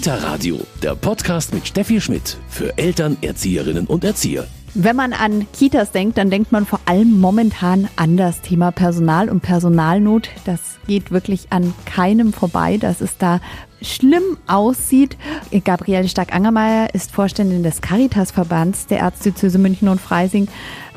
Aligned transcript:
Kita 0.00 0.14
Radio, 0.14 0.58
der 0.82 0.94
Podcast 0.94 1.52
mit 1.52 1.68
Steffi 1.68 2.00
Schmidt 2.00 2.38
für 2.48 2.78
Eltern, 2.78 3.18
Erzieherinnen 3.20 3.86
und 3.86 4.02
Erzieher. 4.02 4.46
Wenn 4.72 4.96
man 4.96 5.12
an 5.12 5.46
Kitas 5.52 5.92
denkt, 5.92 6.16
dann 6.16 6.30
denkt 6.30 6.52
man 6.52 6.64
vor 6.64 6.80
allem 6.86 7.20
momentan 7.20 7.86
an 7.96 8.16
das 8.16 8.40
Thema 8.40 8.72
Personal 8.72 9.28
und 9.28 9.40
Personalnot. 9.42 10.30
Das 10.46 10.78
geht 10.86 11.10
wirklich 11.10 11.48
an 11.52 11.74
keinem 11.84 12.32
vorbei, 12.32 12.78
dass 12.78 13.02
es 13.02 13.18
da 13.18 13.42
schlimm 13.82 14.38
aussieht. 14.46 15.18
Gabriele 15.64 16.08
Stark-Angermeier 16.08 16.94
ist 16.94 17.10
Vorständin 17.12 17.62
des 17.62 17.82
Caritas-Verbands 17.82 18.86
der 18.86 19.00
Erzdiözese 19.00 19.58
München 19.58 19.90
und 19.90 20.00
Freising. 20.00 20.48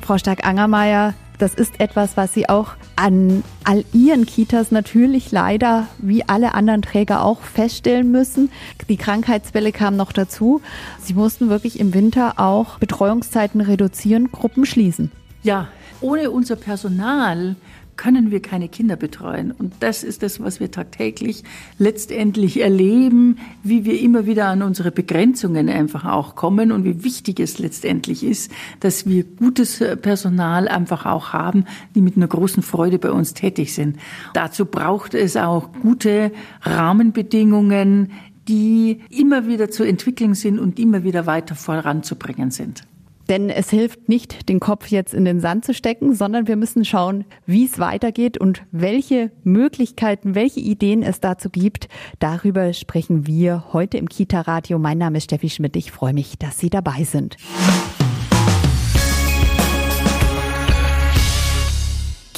Frau 0.02 0.18
Stark-Angermeier, 0.18 1.14
das 1.38 1.54
ist 1.54 1.80
etwas, 1.80 2.18
was 2.18 2.34
Sie 2.34 2.50
auch 2.50 2.74
an 2.96 3.44
all 3.64 3.84
Ihren 3.94 4.26
Kitas 4.26 4.72
natürlich 4.72 5.32
leider 5.32 5.88
wie 5.98 6.28
alle 6.28 6.54
anderen 6.54 6.82
Träger 6.82 7.24
auch 7.24 7.42
feststellen 7.42 8.12
müssen. 8.12 8.52
Die 8.90 8.98
Krankheitswelle 8.98 9.72
kam 9.72 9.96
noch 9.96 10.12
dazu. 10.12 10.62
Sie 11.00 11.14
mussten 11.14 11.50
wirklich 11.50 11.80
im 11.80 11.94
Winter 11.94 12.40
auch 12.40 12.80
Betreuungszeiten 12.80 13.62
reduzieren, 13.62 14.32
Gruppen 14.32 14.66
schließen. 14.66 15.12
Ja, 15.44 15.68
ohne 16.02 16.32
unser 16.32 16.56
Personal 16.56 17.56
können 17.98 18.32
wir 18.32 18.42
keine 18.42 18.70
Kinder 18.70 18.96
betreuen. 18.96 19.52
Und 19.52 19.74
das 19.80 20.04
ist 20.04 20.24
das, 20.24 20.40
was 20.40 20.60
wir 20.60 20.72
tagtäglich 20.72 21.44
letztendlich 21.78 22.62
erleben, 22.62 23.38
wie 23.64 23.86
wir 23.86 24.00
immer 24.00 24.26
wieder 24.26 24.48
an 24.48 24.62
unsere 24.62 24.92
Begrenzungen 24.92 25.70
einfach 25.70 26.06
auch 26.06 26.36
kommen 26.36 26.72
und 26.72 26.84
wie 26.84 27.04
wichtig 27.04 27.40
es 27.40 27.60
letztendlich 27.60 28.24
ist, 28.24 28.52
dass 28.80 29.06
wir 29.06 29.24
gutes 29.24 29.84
Personal 30.02 30.68
einfach 30.68 31.06
auch 31.06 31.34
haben, 31.34 31.66
die 31.96 32.02
mit 32.02 32.18
einer 32.18 32.28
großen 32.28 32.64
Freude 32.64 33.00
bei 33.00 33.12
uns 33.12 33.34
tätig 33.34 33.74
sind. 33.74 33.98
Dazu 34.34 34.66
braucht 34.66 35.14
es 35.14 35.38
auch 35.38 35.72
gute 35.82 36.32
Rahmenbedingungen, 36.62 38.12
die 38.48 39.02
immer 39.10 39.48
wieder 39.48 39.70
zu 39.70 39.84
entwickeln 39.84 40.36
sind 40.36 40.60
und 40.60 40.80
immer 40.80 41.04
wieder 41.04 41.26
weiter 41.26 41.56
voranzubringen 41.56 42.52
sind. 42.52 42.84
Denn 43.30 43.50
es 43.50 43.70
hilft 43.70 44.10
nicht, 44.10 44.50
den 44.50 44.60
Kopf 44.60 44.88
jetzt 44.88 45.14
in 45.14 45.26
den 45.26 45.40
Sand 45.40 45.66
zu 45.66 45.74
stecken, 45.74 46.14
sondern 46.14 46.48
wir 46.48 46.56
müssen 46.56 46.86
schauen, 46.86 47.26
wie 47.46 47.66
es 47.66 47.80
weitergeht 47.80 48.38
und 48.38 48.64
welche 48.72 49.32
Möglichkeiten, 49.44 50.36
welche 50.36 50.60
Ideen 50.60 51.04
es 51.04 51.20
dazu 51.20 51.50
gibt. 51.50 51.88
Darüber 52.20 52.74
sprechen 52.74 53.26
wir 53.28 53.66
heute 53.74 53.98
im 53.98 54.10
Kita-Radio. 54.10 54.80
Mein 54.80 54.98
Name 54.98 55.18
ist 55.18 55.26
Steffi 55.26 55.50
Schmidt. 55.50 55.76
Ich 55.76 55.92
freue 55.92 56.14
mich, 56.14 56.38
dass 56.38 56.60
Sie 56.60 56.70
dabei 56.70 57.04
sind. 57.04 57.38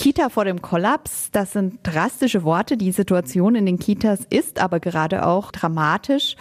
Kita 0.06 0.30
vor 0.30 0.46
dem 0.46 0.62
Kollaps, 0.62 1.32
das 1.32 1.54
sind 1.54 1.80
drastische 1.82 2.44
Worte. 2.44 2.78
Die 2.78 2.92
Situation 2.92 3.56
in 3.56 3.66
den 3.66 3.80
Kitas 3.80 4.20
ist 4.30 4.60
aber 4.60 4.80
gerade 4.80 5.26
auch 5.26 5.52
dramatisch. 5.52 6.36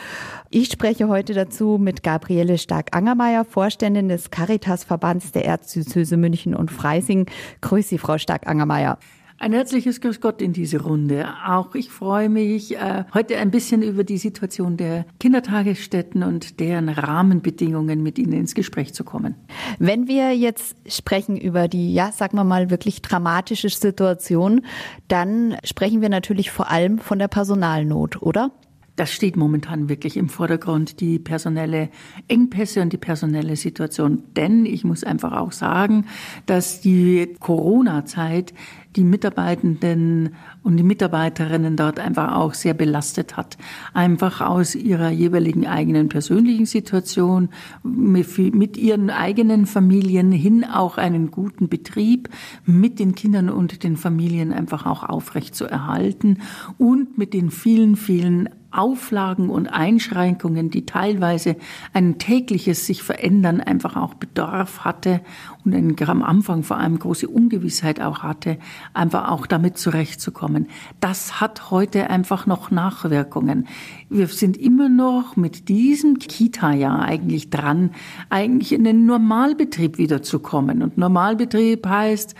Ich 0.50 0.70
spreche 0.70 1.08
heute 1.08 1.32
dazu 1.32 1.78
mit 1.80 2.02
Gabriele 2.02 2.58
Stark-Angermeier, 2.58 3.46
Vorständin 3.46 4.10
des 4.10 4.30
Caritas-Verbands 4.30 5.32
der 5.32 5.46
Erzdiözese 5.46 6.18
München 6.18 6.54
und 6.54 6.70
Freising. 6.70 7.24
Grüß 7.62 7.88
Sie, 7.88 7.96
Frau 7.96 8.18
Stark-Angermeier. 8.18 8.98
Ein 9.36 9.52
herzliches 9.52 10.00
Grüß 10.00 10.20
Gott 10.20 10.40
in 10.40 10.52
diese 10.52 10.80
Runde. 10.80 11.26
Auch 11.44 11.74
ich 11.74 11.90
freue 11.90 12.28
mich 12.28 12.76
äh, 12.76 13.04
heute 13.12 13.36
ein 13.36 13.50
bisschen 13.50 13.82
über 13.82 14.04
die 14.04 14.16
Situation 14.16 14.76
der 14.76 15.06
Kindertagesstätten 15.18 16.22
und 16.22 16.60
deren 16.60 16.88
Rahmenbedingungen 16.88 18.02
mit 18.02 18.18
Ihnen 18.18 18.32
ins 18.32 18.54
Gespräch 18.54 18.94
zu 18.94 19.02
kommen. 19.02 19.34
Wenn 19.80 20.06
wir 20.06 20.36
jetzt 20.36 20.76
sprechen 20.86 21.36
über 21.36 21.66
die, 21.66 21.92
ja, 21.92 22.12
sagen 22.12 22.36
wir 22.36 22.44
mal, 22.44 22.70
wirklich 22.70 23.02
dramatische 23.02 23.68
Situation, 23.68 24.62
dann 25.08 25.56
sprechen 25.64 26.00
wir 26.00 26.10
natürlich 26.10 26.52
vor 26.52 26.70
allem 26.70 26.98
von 26.98 27.18
der 27.18 27.28
Personalnot, 27.28 28.22
oder? 28.22 28.52
Das 28.96 29.10
steht 29.10 29.36
momentan 29.36 29.88
wirklich 29.88 30.16
im 30.16 30.28
Vordergrund, 30.28 31.00
die 31.00 31.18
personelle 31.18 31.88
Engpässe 32.28 32.80
und 32.80 32.92
die 32.92 32.98
personelle 32.98 33.56
Situation. 33.56 34.22
Denn 34.36 34.66
ich 34.66 34.84
muss 34.84 35.02
einfach 35.02 35.32
auch 35.32 35.50
sagen, 35.50 36.06
dass 36.46 36.80
die 36.80 37.34
Corona-Zeit 37.40 38.54
die 38.96 39.04
Mitarbeitenden 39.04 40.34
und 40.64 40.78
die 40.78 40.82
Mitarbeiterinnen 40.82 41.76
dort 41.76 42.00
einfach 42.00 42.34
auch 42.34 42.54
sehr 42.54 42.74
belastet 42.74 43.36
hat. 43.36 43.56
Einfach 43.92 44.40
aus 44.40 44.74
ihrer 44.74 45.10
jeweiligen 45.10 45.66
eigenen 45.66 46.08
persönlichen 46.08 46.66
Situation, 46.66 47.50
mit 47.84 48.76
ihren 48.76 49.10
eigenen 49.10 49.66
Familien 49.66 50.32
hin 50.32 50.64
auch 50.64 50.98
einen 50.98 51.30
guten 51.30 51.68
Betrieb 51.68 52.30
mit 52.64 52.98
den 52.98 53.14
Kindern 53.14 53.50
und 53.50 53.84
den 53.84 53.96
Familien 53.96 54.52
einfach 54.52 54.86
auch 54.86 55.04
aufrecht 55.04 55.54
zu 55.54 55.66
erhalten 55.66 56.38
und 56.78 57.18
mit 57.18 57.34
den 57.34 57.50
vielen, 57.50 57.94
vielen 57.94 58.48
Auflagen 58.74 59.50
und 59.50 59.68
Einschränkungen, 59.68 60.68
die 60.68 60.84
teilweise 60.84 61.56
ein 61.92 62.18
tägliches 62.18 62.86
sich 62.86 63.02
verändern 63.02 63.60
einfach 63.60 63.96
auch 63.96 64.14
Bedarf 64.14 64.80
hatte 64.80 65.20
und 65.64 66.02
am 66.08 66.22
Anfang 66.22 66.62
vor 66.62 66.78
allem 66.78 66.98
große 66.98 67.28
Ungewissheit 67.28 68.00
auch 68.00 68.22
hatte, 68.22 68.58
einfach 68.92 69.30
auch 69.30 69.46
damit 69.46 69.78
zurechtzukommen. 69.78 70.53
Das 71.00 71.40
hat 71.40 71.70
heute 71.70 72.10
einfach 72.10 72.46
noch 72.46 72.70
Nachwirkungen. 72.70 73.66
Wir 74.08 74.26
sind 74.28 74.56
immer 74.56 74.88
noch 74.88 75.36
mit 75.36 75.68
diesem 75.68 76.18
Kita-Jahr 76.18 77.02
eigentlich 77.02 77.50
dran, 77.50 77.90
eigentlich 78.30 78.72
in 78.72 78.84
den 78.84 79.06
Normalbetrieb 79.06 79.98
wiederzukommen. 79.98 80.82
Und 80.82 80.98
Normalbetrieb 80.98 81.86
heißt, 81.86 82.34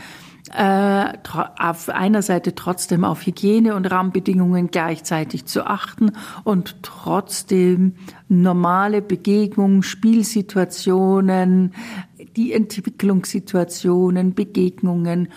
äh, 0.53 1.13
auf 1.59 1.89
einer 1.89 2.21
Seite 2.21 2.55
trotzdem 2.55 3.05
auf 3.05 3.25
Hygiene 3.27 3.75
und 3.75 3.87
Rahmenbedingungen 3.87 4.71
gleichzeitig 4.71 5.47
zu 5.47 5.67
achten 5.67 6.13
und 6.45 6.83
trotzdem 6.83 7.95
normale 8.29 9.01
Begegnungen, 9.01 9.83
Spielsituationen, 9.83 11.73
die 12.37 12.53
Entwicklungssituationen, 12.53 14.35
Begegnungen 14.35 15.29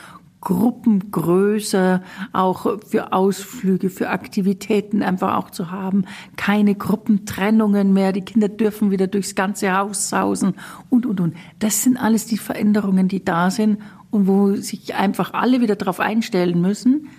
Gruppen 0.48 1.12
größer, 1.12 2.02
auch 2.32 2.80
für 2.88 3.12
Ausflüge, 3.12 3.90
für 3.90 4.08
Aktivitäten 4.08 5.04
einfach 5.04 5.36
auch 5.36 5.50
zu 5.50 5.72
haben. 5.72 6.06
Keine 6.38 6.74
Gruppentrennungen 6.74 7.92
mehr. 7.92 8.14
Die 8.14 8.22
Kinder 8.22 8.48
dürfen 8.48 8.90
wieder 8.90 9.08
durchs 9.08 9.36
ganze 9.36 9.76
Haus 9.76 10.08
sausen 10.08 10.54
und, 10.90 11.06
und, 11.06 11.20
und. 11.20 11.36
Das 11.60 11.84
sind 11.84 11.98
alles 11.98 12.28
die 12.28 12.38
Veränderungen, 12.38 13.10
die 13.10 13.26
da 13.26 13.52
sind 13.52 13.80
und 14.10 14.28
wo 14.28 14.56
sich 14.56 14.96
einfach 14.96 15.34
alle 15.34 15.60
wieder 15.60 15.76
darauf 15.76 16.00
einstellen 16.00 16.62
müssen. 16.62 17.10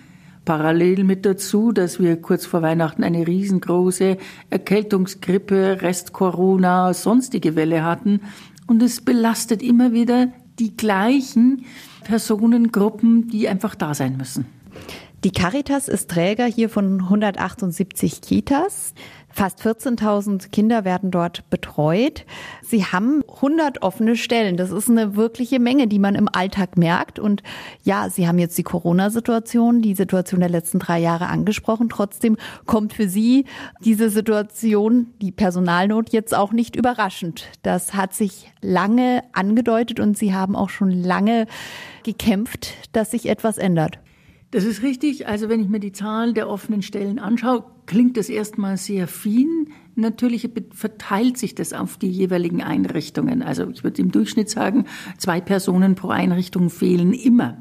Parallel 0.43 1.03
mit 1.03 1.23
dazu, 1.23 1.71
dass 1.71 1.99
wir 1.99 2.19
kurz 2.19 2.47
vor 2.47 2.63
Weihnachten 2.63 3.03
eine 3.03 3.27
riesengroße 3.27 4.17
Erkältungsgrippe, 4.49 5.83
Rest 5.83 6.13
Corona, 6.13 6.95
sonstige 6.95 7.55
Welle 7.55 7.83
hatten. 7.83 8.21
Und 8.65 8.81
es 8.81 9.01
belastet 9.01 9.61
immer 9.61 9.93
wieder 9.93 10.29
die 10.57 10.75
gleichen 10.75 11.65
Personengruppen, 12.03 13.27
die 13.27 13.47
einfach 13.47 13.75
da 13.75 13.93
sein 13.93 14.17
müssen. 14.17 14.45
Die 15.25 15.31
Caritas 15.31 15.89
ist 15.89 16.09
Träger 16.09 16.45
hier 16.45 16.69
von 16.69 17.01
178 17.01 18.21
Kitas. 18.21 18.93
Fast 19.27 19.59
14.000 19.59 20.49
Kinder 20.49 20.85
werden 20.85 21.11
dort 21.11 21.49
betreut. 21.49 22.25
Sie 22.63 22.85
haben 22.85 23.21
100 23.27 23.81
offene 23.81 24.15
Stellen. 24.15 24.55
Das 24.55 24.71
ist 24.71 24.89
eine 24.89 25.17
wirkliche 25.17 25.59
Menge, 25.59 25.87
die 25.87 25.99
man 25.99 26.15
im 26.15 26.29
Alltag 26.31 26.77
merkt. 26.77 27.19
Und 27.19 27.43
ja, 27.83 28.09
Sie 28.09 28.29
haben 28.29 28.39
jetzt 28.39 28.57
die 28.57 28.63
Corona-Situation, 28.63 29.81
die 29.81 29.93
Situation 29.93 30.39
der 30.39 30.47
letzten 30.47 30.79
drei 30.79 30.99
Jahre 30.99 31.27
angesprochen. 31.27 31.89
Trotzdem 31.89 32.37
kommt 32.65 32.93
für 32.93 33.09
Sie 33.09 33.43
diese 33.83 34.09
Situation, 34.09 35.07
die 35.21 35.33
Personalnot, 35.33 36.13
jetzt 36.13 36.33
auch 36.33 36.53
nicht 36.53 36.77
überraschend. 36.77 37.43
Das 37.61 37.93
hat 37.93 38.13
sich 38.13 38.49
lange 38.61 39.25
angedeutet 39.33 39.99
und 39.99 40.17
Sie 40.17 40.33
haben 40.33 40.55
auch 40.55 40.69
schon 40.69 40.91
lange 40.91 41.45
gekämpft, 42.03 42.73
dass 42.93 43.11
sich 43.11 43.27
etwas 43.27 43.57
ändert. 43.57 43.99
Das 44.51 44.63
ist 44.63 44.81
richtig. 44.81 45.27
Also 45.27 45.47
wenn 45.47 45.61
ich 45.61 45.69
mir 45.69 45.79
die 45.79 45.91
Zahl 45.91 46.33
der 46.33 46.49
offenen 46.49 46.81
Stellen 46.81 47.19
anschaue, 47.19 47.65
klingt 47.85 48.17
das 48.17 48.29
erstmal 48.29 48.77
sehr 48.77 49.07
viel. 49.07 49.67
Natürlich 49.95 50.49
verteilt 50.73 51.37
sich 51.37 51.53
das 51.53 51.73
auf 51.73 51.97
die 51.97 52.09
jeweiligen 52.09 52.63
Einrichtungen. 52.63 53.43
Also 53.43 53.69
ich 53.69 53.83
würde 53.83 54.01
im 54.01 54.11
Durchschnitt 54.11 54.49
sagen, 54.49 54.85
zwei 55.17 55.39
Personen 55.39 55.93
pro 55.95 56.09
Einrichtung 56.09 56.69
fehlen 56.69 57.13
immer. 57.13 57.57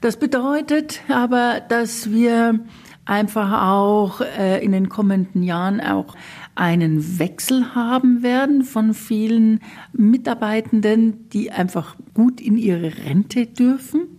Das 0.00 0.16
bedeutet 0.16 1.00
aber, 1.08 1.60
dass 1.68 2.10
wir 2.10 2.60
einfach 3.04 3.68
auch 3.68 4.20
äh, 4.20 4.64
in 4.64 4.72
den 4.72 4.88
kommenden 4.88 5.44
Jahren 5.44 5.80
auch 5.80 6.16
einen 6.56 7.18
Wechsel 7.18 7.74
haben 7.74 8.22
werden 8.22 8.64
von 8.64 8.94
vielen 8.94 9.60
Mitarbeitenden, 9.92 11.28
die 11.30 11.52
einfach 11.52 11.96
gut 12.14 12.40
in 12.40 12.56
ihre 12.56 12.96
Rente 13.04 13.46
dürfen 13.46 14.16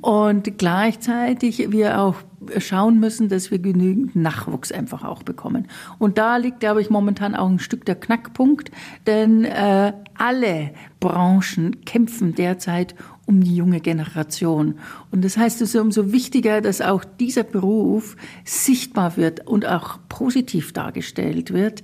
Und 0.00 0.58
gleichzeitig 0.58 1.70
wir 1.70 2.00
auch 2.00 2.16
schauen 2.58 3.00
müssen, 3.00 3.28
dass 3.28 3.50
wir 3.50 3.58
genügend 3.58 4.16
Nachwuchs 4.16 4.72
einfach 4.72 5.04
auch 5.04 5.22
bekommen. 5.22 5.68
Und 5.98 6.18
da 6.18 6.36
liegt, 6.36 6.60
glaube 6.60 6.80
ich, 6.80 6.90
momentan 6.90 7.34
auch 7.34 7.48
ein 7.48 7.58
Stück 7.58 7.84
der 7.84 7.96
Knackpunkt, 7.96 8.70
denn 9.06 9.44
äh, 9.44 9.92
alle 10.16 10.70
Branchen 11.00 11.84
kämpfen 11.84 12.34
derzeit 12.34 12.94
um 13.26 13.42
die 13.42 13.56
junge 13.56 13.80
Generation. 13.80 14.76
Und 15.10 15.24
das 15.24 15.36
heißt, 15.36 15.60
es 15.60 15.74
ist 15.74 15.80
umso 15.80 16.12
wichtiger, 16.12 16.60
dass 16.60 16.80
auch 16.80 17.04
dieser 17.04 17.42
Beruf 17.42 18.16
sichtbar 18.44 19.16
wird 19.16 19.46
und 19.46 19.66
auch 19.66 19.98
positiv 20.08 20.72
dargestellt 20.72 21.52
wird, 21.52 21.82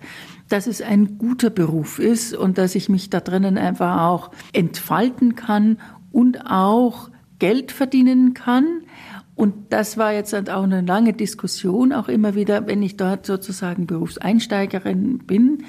dass 0.48 0.66
es 0.66 0.80
ein 0.80 1.18
guter 1.18 1.50
Beruf 1.50 1.98
ist 1.98 2.34
und 2.34 2.58
dass 2.58 2.74
ich 2.74 2.88
mich 2.88 3.10
da 3.10 3.20
drinnen 3.20 3.58
einfach 3.58 4.02
auch 4.02 4.30
entfalten 4.52 5.34
kann 5.34 5.78
und 6.12 6.46
auch 6.46 7.10
Geld 7.38 7.72
verdienen 7.72 8.34
kann. 8.34 8.82
Und 9.34 9.72
das 9.72 9.96
war 9.96 10.12
jetzt 10.12 10.34
halt 10.34 10.50
auch 10.50 10.62
eine 10.62 10.82
lange 10.82 11.14
Diskussion, 11.14 11.92
auch 11.92 12.08
immer 12.08 12.34
wieder, 12.34 12.66
wenn 12.66 12.82
ich 12.82 12.96
dort 12.96 13.26
sozusagen 13.26 13.86
Berufseinsteigerin 13.86 15.18
bin, 15.18 15.64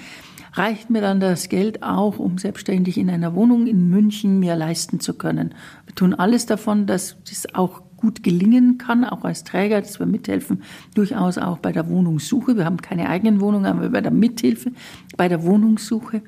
reicht 0.54 0.90
mir 0.90 1.02
dann 1.02 1.20
das 1.20 1.50
Geld 1.50 1.84
auch, 1.84 2.20
um 2.20 2.38
selbstständig 2.38 2.98
in 2.98 3.10
einer 3.10 3.36
Wohnung 3.36 3.68
in 3.68 3.90
München 3.90 4.40
mir 4.40 4.56
leisten 4.56 5.00
zu 5.00 5.16
können. 5.16 5.54
Wir 5.86 5.96
tun 5.96 6.14
alles 6.14 6.46
davon, 6.46 6.86
dass 6.86 7.18
das 7.28 7.54
auch 7.54 7.82
gut 7.98 8.22
gelingen 8.22 8.78
kann, 8.78 9.06
auch 9.06 9.24
als 9.24 9.46
Träger, 9.46 9.80
dass 9.80 9.98
wir 9.98 10.06
mithelfen, 10.06 10.62
durchaus 10.94 11.38
auch 11.38 11.60
bei 11.60 11.72
der 11.72 11.88
Wohnungssuche. 11.90 12.58
Wir 12.58 12.66
haben 12.66 12.82
keine 12.82 13.10
eigenen 13.10 13.40
Wohnungen, 13.40 13.66
aber 13.66 13.90
bei 13.90 14.02
der 14.02 14.12
Mithilfe 14.12 14.74
bei 15.16 15.30
der 15.30 15.44
Wohnungssuche. 15.44 16.22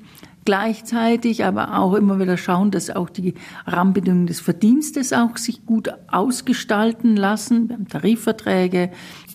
Gleichzeitig 0.46 1.44
aber 1.44 1.76
auch 1.78 1.94
immer 1.94 2.18
wieder 2.18 2.36
schauen, 2.36 2.70
dass 2.70 2.88
auch 2.88 3.10
die 3.10 3.34
Rahmenbedingungen 3.66 4.26
des 4.26 4.40
Verdienstes 4.40 5.12
auch 5.12 5.36
sich 5.36 5.66
gut 5.66 5.90
ausgestalten 6.06 7.16
lassen. 7.16 7.68
Wir 7.68 7.76
haben 7.76 7.88
Tarifverträge, 7.88 8.90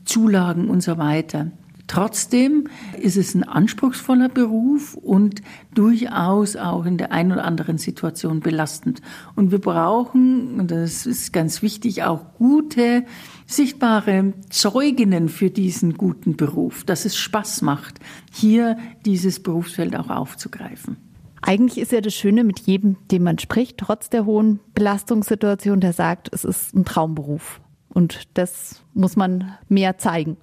Zulagen 0.06 0.70
und 0.70 0.82
so 0.82 0.98
weiter. 0.98 1.52
Trotzdem 1.92 2.70
ist 3.02 3.18
es 3.18 3.36
ein 3.36 3.44
anspruchsvoller 3.44 4.30
Beruf 4.30 4.94
und 4.94 5.42
durchaus 5.74 6.56
auch 6.56 6.86
in 6.86 6.98
der 6.98 7.12
einen 7.12 7.34
oder 7.34 7.44
anderen 7.44 7.78
Situation 7.78 8.40
belastend. 8.40 9.02
Und 9.36 9.52
wir 9.52 9.60
brauchen, 9.60 10.58
und 10.58 10.72
das 10.72 11.06
ist 11.06 11.34
ganz 11.34 11.62
wichtig, 11.62 12.04
auch 12.04 12.34
gute, 12.38 13.04
sichtbare 13.46 14.32
Zeuginnen 14.50 15.28
für 15.28 15.50
diesen 15.50 15.98
guten 15.98 16.38
Beruf, 16.38 16.86
dass 16.86 17.04
es 17.04 17.18
Spaß 17.18 17.62
macht, 17.62 18.00
hier 18.32 18.78
dieses 19.06 19.44
Berufsfeld 19.44 19.94
auch 19.98 20.10
aufzugreifen. 20.10 20.96
Eigentlich 21.42 21.78
ist 21.78 21.92
ja 21.92 22.00
das 22.00 22.14
Schöne 22.14 22.46
mit 22.46 22.62
jedem, 22.62 22.96
dem 23.12 23.24
man 23.24 23.38
spricht, 23.38 23.80
trotz 23.80 24.10
der 24.10 24.26
hohen 24.26 24.62
Belastungssituation, 24.76 25.82
der 25.82 25.92
sagt, 25.92 26.30
es 26.32 26.46
ist 26.46 26.74
ein 26.74 26.86
Traumberuf. 26.86 27.60
Und 27.94 28.30
das 28.36 28.82
muss 28.94 29.16
man 29.16 29.54
mehr 29.68 29.98
zeigen. 29.98 30.38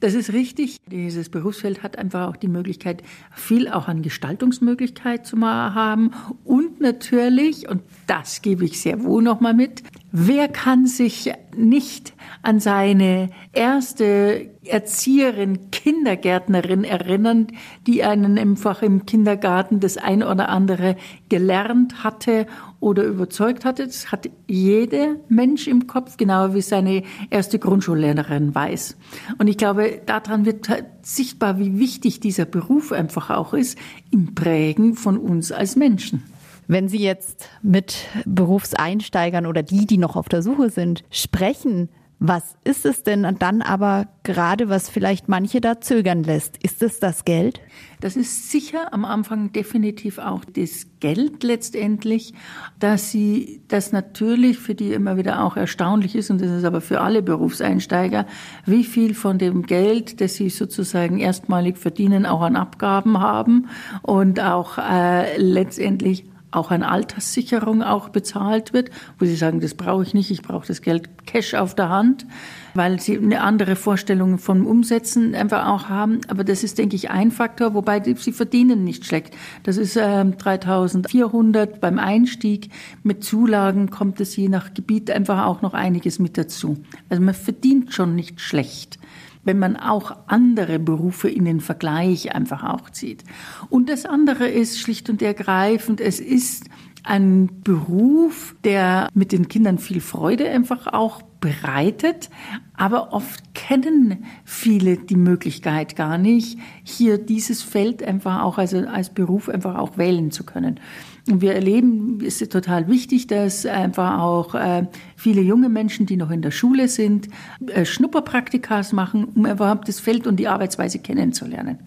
Das 0.00 0.14
ist 0.14 0.32
richtig. 0.32 0.78
Dieses 0.90 1.28
Berufsfeld 1.28 1.82
hat 1.82 1.98
einfach 1.98 2.28
auch 2.28 2.36
die 2.36 2.48
Möglichkeit, 2.48 3.02
viel 3.34 3.68
auch 3.68 3.88
an 3.88 4.02
Gestaltungsmöglichkeit 4.02 5.26
zu 5.26 5.38
haben. 5.40 6.12
Und 6.44 6.80
natürlich, 6.80 7.68
und 7.68 7.82
das 8.06 8.40
gebe 8.40 8.64
ich 8.64 8.80
sehr 8.80 9.04
wohl 9.04 9.22
nochmal 9.22 9.54
mit, 9.54 9.82
wer 10.12 10.48
kann 10.48 10.86
sich 10.86 11.32
nicht 11.56 12.14
an 12.42 12.60
seine 12.60 13.30
erste 13.52 14.50
Erzieherin, 14.64 15.70
Kindergärtnerin 15.70 16.84
erinnern, 16.84 17.48
die 17.86 18.02
einen 18.02 18.38
einfach 18.38 18.82
im 18.82 19.06
Kindergarten 19.06 19.80
das 19.80 19.98
ein 19.98 20.22
oder 20.22 20.48
andere 20.48 20.96
gelernt 21.28 22.02
hatte 22.02 22.46
oder 22.84 23.04
überzeugt 23.04 23.64
hatte. 23.64 23.86
Das 23.86 24.12
hat 24.12 24.28
jeder 24.46 25.16
Mensch 25.28 25.66
im 25.66 25.86
Kopf, 25.86 26.18
genau 26.18 26.54
wie 26.54 26.60
seine 26.60 27.02
erste 27.30 27.58
Grundschullehrerin 27.58 28.54
weiß. 28.54 28.96
Und 29.38 29.48
ich 29.48 29.56
glaube, 29.56 30.02
daran 30.04 30.44
wird 30.44 30.68
halt 30.68 30.84
sichtbar, 31.00 31.58
wie 31.58 31.78
wichtig 31.78 32.20
dieser 32.20 32.44
Beruf 32.44 32.92
einfach 32.92 33.30
auch 33.30 33.54
ist 33.54 33.78
im 34.10 34.34
Prägen 34.34 34.94
von 34.94 35.16
uns 35.16 35.50
als 35.50 35.76
Menschen. 35.76 36.22
Wenn 36.66 36.88
Sie 36.88 36.98
jetzt 36.98 37.48
mit 37.62 37.96
Berufseinsteigern 38.26 39.46
oder 39.46 39.62
die, 39.62 39.86
die 39.86 39.98
noch 39.98 40.14
auf 40.14 40.28
der 40.28 40.42
Suche 40.42 40.68
sind, 40.68 41.04
sprechen, 41.10 41.88
was 42.26 42.56
ist 42.64 42.86
es 42.86 43.02
denn 43.02 43.36
dann 43.38 43.60
aber 43.60 44.06
gerade, 44.22 44.70
was 44.70 44.88
vielleicht 44.88 45.28
manche 45.28 45.60
da 45.60 45.80
zögern 45.80 46.22
lässt? 46.22 46.56
Ist 46.62 46.82
es 46.82 46.98
das 46.98 47.26
Geld? 47.26 47.60
Das 48.00 48.16
ist 48.16 48.50
sicher 48.50 48.94
am 48.94 49.04
Anfang 49.04 49.52
definitiv 49.52 50.18
auch 50.18 50.44
das 50.46 50.86
Geld 51.00 51.42
letztendlich, 51.42 52.32
dass 52.78 53.10
sie 53.10 53.60
das 53.68 53.92
natürlich 53.92 54.58
für 54.58 54.74
die 54.74 54.92
immer 54.92 55.18
wieder 55.18 55.44
auch 55.44 55.58
erstaunlich 55.58 56.16
ist 56.16 56.30
und 56.30 56.40
das 56.40 56.50
ist 56.50 56.64
aber 56.64 56.80
für 56.80 57.02
alle 57.02 57.22
Berufseinsteiger, 57.22 58.26
wie 58.64 58.84
viel 58.84 59.14
von 59.14 59.38
dem 59.38 59.64
Geld, 59.64 60.22
das 60.22 60.34
sie 60.34 60.48
sozusagen 60.48 61.18
erstmalig 61.18 61.76
verdienen, 61.76 62.24
auch 62.24 62.40
an 62.40 62.56
Abgaben 62.56 63.20
haben 63.20 63.68
und 64.02 64.40
auch 64.40 64.78
äh, 64.78 65.36
letztendlich 65.36 66.24
auch 66.54 66.70
an 66.70 66.82
Alterssicherung 66.82 67.82
auch 67.82 68.08
bezahlt 68.08 68.72
wird, 68.72 68.90
wo 69.18 69.24
sie 69.24 69.36
sagen, 69.36 69.60
das 69.60 69.74
brauche 69.74 70.02
ich 70.02 70.14
nicht, 70.14 70.30
ich 70.30 70.42
brauche 70.42 70.66
das 70.66 70.82
Geld 70.82 71.26
Cash 71.26 71.54
auf 71.54 71.74
der 71.74 71.88
Hand, 71.88 72.26
weil 72.74 73.00
sie 73.00 73.18
eine 73.18 73.40
andere 73.40 73.76
Vorstellung 73.76 74.38
vom 74.38 74.66
Umsetzen 74.66 75.34
einfach 75.34 75.66
auch 75.66 75.88
haben. 75.88 76.20
Aber 76.28 76.44
das 76.44 76.64
ist, 76.64 76.78
denke 76.78 76.96
ich, 76.96 77.10
ein 77.10 77.30
Faktor, 77.30 77.74
wobei 77.74 78.02
sie 78.02 78.32
verdienen 78.32 78.84
nicht 78.84 79.06
schlecht. 79.06 79.34
Das 79.62 79.76
ist 79.76 79.96
äh, 79.96 80.24
3400 80.24 81.80
beim 81.80 81.98
Einstieg. 81.98 82.70
Mit 83.02 83.24
Zulagen 83.24 83.90
kommt 83.90 84.20
es 84.20 84.36
je 84.36 84.48
nach 84.48 84.74
Gebiet 84.74 85.10
einfach 85.10 85.46
auch 85.46 85.62
noch 85.62 85.74
einiges 85.74 86.18
mit 86.18 86.36
dazu. 86.36 86.76
Also 87.08 87.22
man 87.22 87.34
verdient 87.34 87.92
schon 87.92 88.14
nicht 88.14 88.40
schlecht 88.40 88.98
wenn 89.44 89.58
man 89.58 89.76
auch 89.76 90.16
andere 90.26 90.78
Berufe 90.78 91.28
in 91.28 91.44
den 91.44 91.60
Vergleich 91.60 92.34
einfach 92.34 92.64
auch 92.64 92.90
zieht. 92.90 93.24
Und 93.68 93.88
das 93.88 94.06
andere 94.06 94.48
ist 94.48 94.78
schlicht 94.80 95.10
und 95.10 95.22
ergreifend, 95.22 96.00
es 96.00 96.20
ist 96.20 96.64
ein 97.04 97.60
Beruf, 97.62 98.56
der 98.64 99.08
mit 99.12 99.30
den 99.32 99.48
Kindern 99.48 99.78
viel 99.78 100.00
Freude 100.00 100.48
einfach 100.48 100.86
auch 100.86 101.22
bereitet, 101.38 102.30
aber 102.74 103.12
oft 103.12 103.52
kennen 103.52 104.24
viele 104.44 104.96
die 104.96 105.16
Möglichkeit 105.16 105.96
gar 105.96 106.16
nicht, 106.16 106.58
hier 106.82 107.18
dieses 107.18 107.62
Feld 107.62 108.02
einfach 108.02 108.42
auch 108.42 108.56
also 108.56 108.78
als 108.78 109.12
Beruf 109.12 109.50
einfach 109.50 109.76
auch 109.76 109.98
wählen 109.98 110.30
zu 110.30 110.44
können. 110.44 110.80
Und 111.28 111.40
wir 111.40 111.54
erleben, 111.54 112.18
es 112.24 112.42
ist 112.42 112.52
total 112.52 112.88
wichtig, 112.88 113.26
dass 113.26 113.64
einfach 113.64 114.20
auch 114.20 114.54
äh, 114.54 114.86
viele 115.16 115.40
junge 115.40 115.70
Menschen, 115.70 116.04
die 116.04 116.18
noch 116.18 116.30
in 116.30 116.42
der 116.42 116.50
Schule 116.50 116.88
sind, 116.88 117.28
äh, 117.66 117.86
Schnupperpraktikas 117.86 118.92
machen, 118.92 119.24
um 119.34 119.46
überhaupt 119.46 119.88
das 119.88 120.00
Feld 120.00 120.26
und 120.26 120.36
die 120.36 120.48
Arbeitsweise 120.48 120.98
kennenzulernen. 120.98 121.78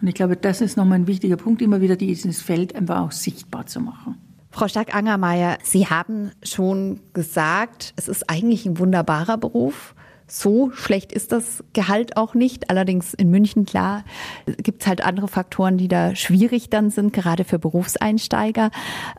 Und 0.00 0.08
ich 0.08 0.14
glaube, 0.14 0.36
das 0.36 0.62
ist 0.62 0.76
nochmal 0.76 1.00
ein 1.00 1.06
wichtiger 1.06 1.36
Punkt, 1.36 1.60
immer 1.60 1.80
wieder 1.82 1.96
dieses 1.96 2.40
Feld 2.40 2.74
einfach 2.74 3.00
auch 3.00 3.12
sichtbar 3.12 3.66
zu 3.66 3.80
machen. 3.80 4.16
Frau 4.50 4.68
Stark-Angermeier, 4.68 5.58
Sie 5.62 5.86
haben 5.86 6.30
schon 6.42 7.00
gesagt, 7.12 7.92
es 7.96 8.08
ist 8.08 8.30
eigentlich 8.30 8.64
ein 8.64 8.78
wunderbarer 8.78 9.36
Beruf. 9.36 9.94
So 10.28 10.70
schlecht 10.72 11.12
ist 11.12 11.30
das 11.30 11.62
Gehalt 11.72 12.16
auch 12.16 12.34
nicht. 12.34 12.68
Allerdings 12.68 13.14
in 13.14 13.30
München, 13.30 13.64
klar, 13.64 14.04
gibt 14.58 14.82
es 14.82 14.88
halt 14.88 15.04
andere 15.04 15.28
Faktoren, 15.28 15.78
die 15.78 15.86
da 15.86 16.16
schwierig 16.16 16.68
dann 16.68 16.90
sind, 16.90 17.12
gerade 17.12 17.44
für 17.44 17.60
Berufseinsteiger. 17.60 18.70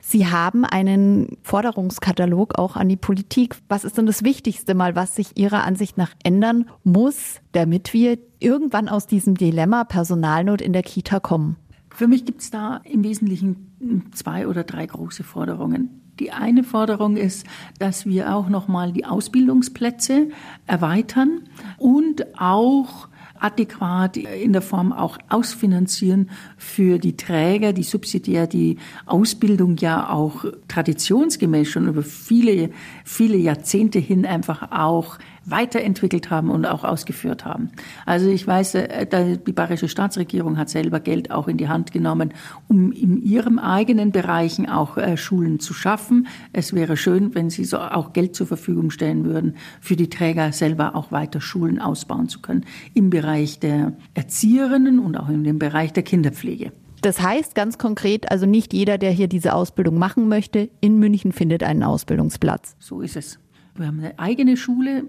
Sie 0.02 0.28
haben 0.28 0.66
einen 0.66 1.38
Forderungskatalog 1.44 2.58
auch 2.60 2.76
an 2.76 2.90
die 2.90 2.98
Politik. 2.98 3.56
Was 3.70 3.86
ist 3.86 3.98
denn 3.98 4.06
das 4.06 4.24
Wichtigste 4.24 4.74
mal, 4.74 4.96
was 4.96 5.16
sich 5.16 5.38
Ihrer 5.38 5.64
Ansicht 5.64 5.98
nach 5.98 6.12
ändern 6.24 6.70
muss, 6.84 7.40
damit 7.54 7.94
wir 7.94 8.18
irgendwann 8.40 8.90
aus 8.90 9.08
diesem 9.08 9.36
Dilemma 9.36 9.86
Personalnot 9.86 10.62
in 10.62 10.74
der 10.74 10.84
Kita 10.84 11.22
kommen? 11.22 11.56
Für 11.90 12.08
mich 12.08 12.26
gibt 12.26 12.42
es 12.42 12.52
da 12.52 12.82
im 12.84 13.04
Wesentlichen 13.04 14.12
zwei 14.14 14.48
oder 14.48 14.64
drei 14.64 14.86
große 14.86 15.24
Forderungen. 15.24 16.07
Die 16.20 16.32
eine 16.32 16.64
Forderung 16.64 17.18
ist, 17.18 17.46
dass 17.80 18.06
wir 18.06 18.36
auch 18.36 18.50
nochmal 18.50 18.92
die 18.92 19.06
Ausbildungsplätze 19.06 20.30
erweitern 20.66 21.42
und 21.78 22.40
auch 22.40 23.08
adäquat 23.40 24.18
in 24.18 24.54
der 24.54 24.62
Form 24.62 24.92
auch 24.92 25.18
ausfinanzieren 25.30 26.30
für 26.58 26.98
die 26.98 27.18
Träger, 27.18 27.74
die 27.74 27.84
subsidiär 27.84 28.48
die 28.48 28.78
Ausbildung 29.06 29.78
ja 29.78 30.10
auch 30.10 30.46
traditionsgemäß 30.68 31.70
schon 31.70 31.88
über 31.88 32.04
viele, 32.04 32.72
viele 33.04 33.38
Jahrzehnte 33.38 34.00
hin 34.00 34.26
einfach 34.26 34.72
auch 34.72 35.18
weiterentwickelt 35.50 36.30
haben 36.30 36.50
und 36.50 36.66
auch 36.66 36.84
ausgeführt 36.84 37.46
haben. 37.46 37.72
Also 38.06 38.30
ich 38.30 38.46
weiß, 38.46 38.76
äh, 38.76 39.38
die 39.38 39.54
bayerische 39.54 39.88
Staatsregierung 39.88 40.58
hat 40.58 40.70
selber 40.70 41.00
Geld 41.00 41.32
auch 41.32 41.48
in 41.48 41.58
die 41.58 41.70
Hand 41.70 41.92
genommen, 41.92 42.34
um 42.68 42.92
in 42.92 43.22
ihrem 43.22 43.58
eigenen 43.58 44.12
Bereichen 44.12 44.70
auch 44.70 44.98
äh, 44.98 45.18
Schulen 45.18 45.60
zu 45.60 45.74
schaffen. 45.74 46.28
Es 46.54 46.74
wäre 46.74 46.98
schön, 46.98 47.34
wenn 47.34 47.50
sie 47.50 47.66
so 47.66 47.80
auch 47.80 48.14
Geld 48.14 48.36
zur 48.36 48.48
Verfügung 48.48 48.92
stellen 48.92 49.26
würden, 49.26 49.56
für 49.80 49.96
die 49.96 50.10
Träger 50.10 50.52
selber 50.52 50.96
auch 50.96 51.12
weiter 51.12 51.42
Schulen 51.42 51.80
ausbauen 51.80 52.28
zu 52.28 52.42
können 52.42 52.66
im 52.94 53.10
Bereich 53.10 53.60
der 53.60 53.94
Erzieherinnen 54.14 55.00
und 55.00 55.16
auch 55.16 55.30
in 55.30 55.44
dem 55.44 55.60
Bereich 55.60 55.94
der 55.94 56.04
Kinderpflege. 56.04 56.72
Das 57.02 57.22
heißt 57.22 57.56
ganz 57.56 57.78
konkret, 57.78 58.32
also 58.32 58.46
nicht 58.46 58.74
jeder, 58.74 58.98
der 58.98 59.12
hier 59.12 59.28
diese 59.28 59.54
Ausbildung 59.54 59.98
machen 59.98 60.28
möchte, 60.28 60.70
in 60.82 60.98
München 60.98 61.32
findet 61.32 61.64
einen 61.64 61.84
Ausbildungsplatz. 61.84 62.76
So 62.80 63.02
ist 63.02 63.16
es. 63.16 63.40
Wir 63.78 63.88
haben 63.88 64.00
eine 64.00 64.18
eigene 64.18 64.58
Schule 64.58 65.04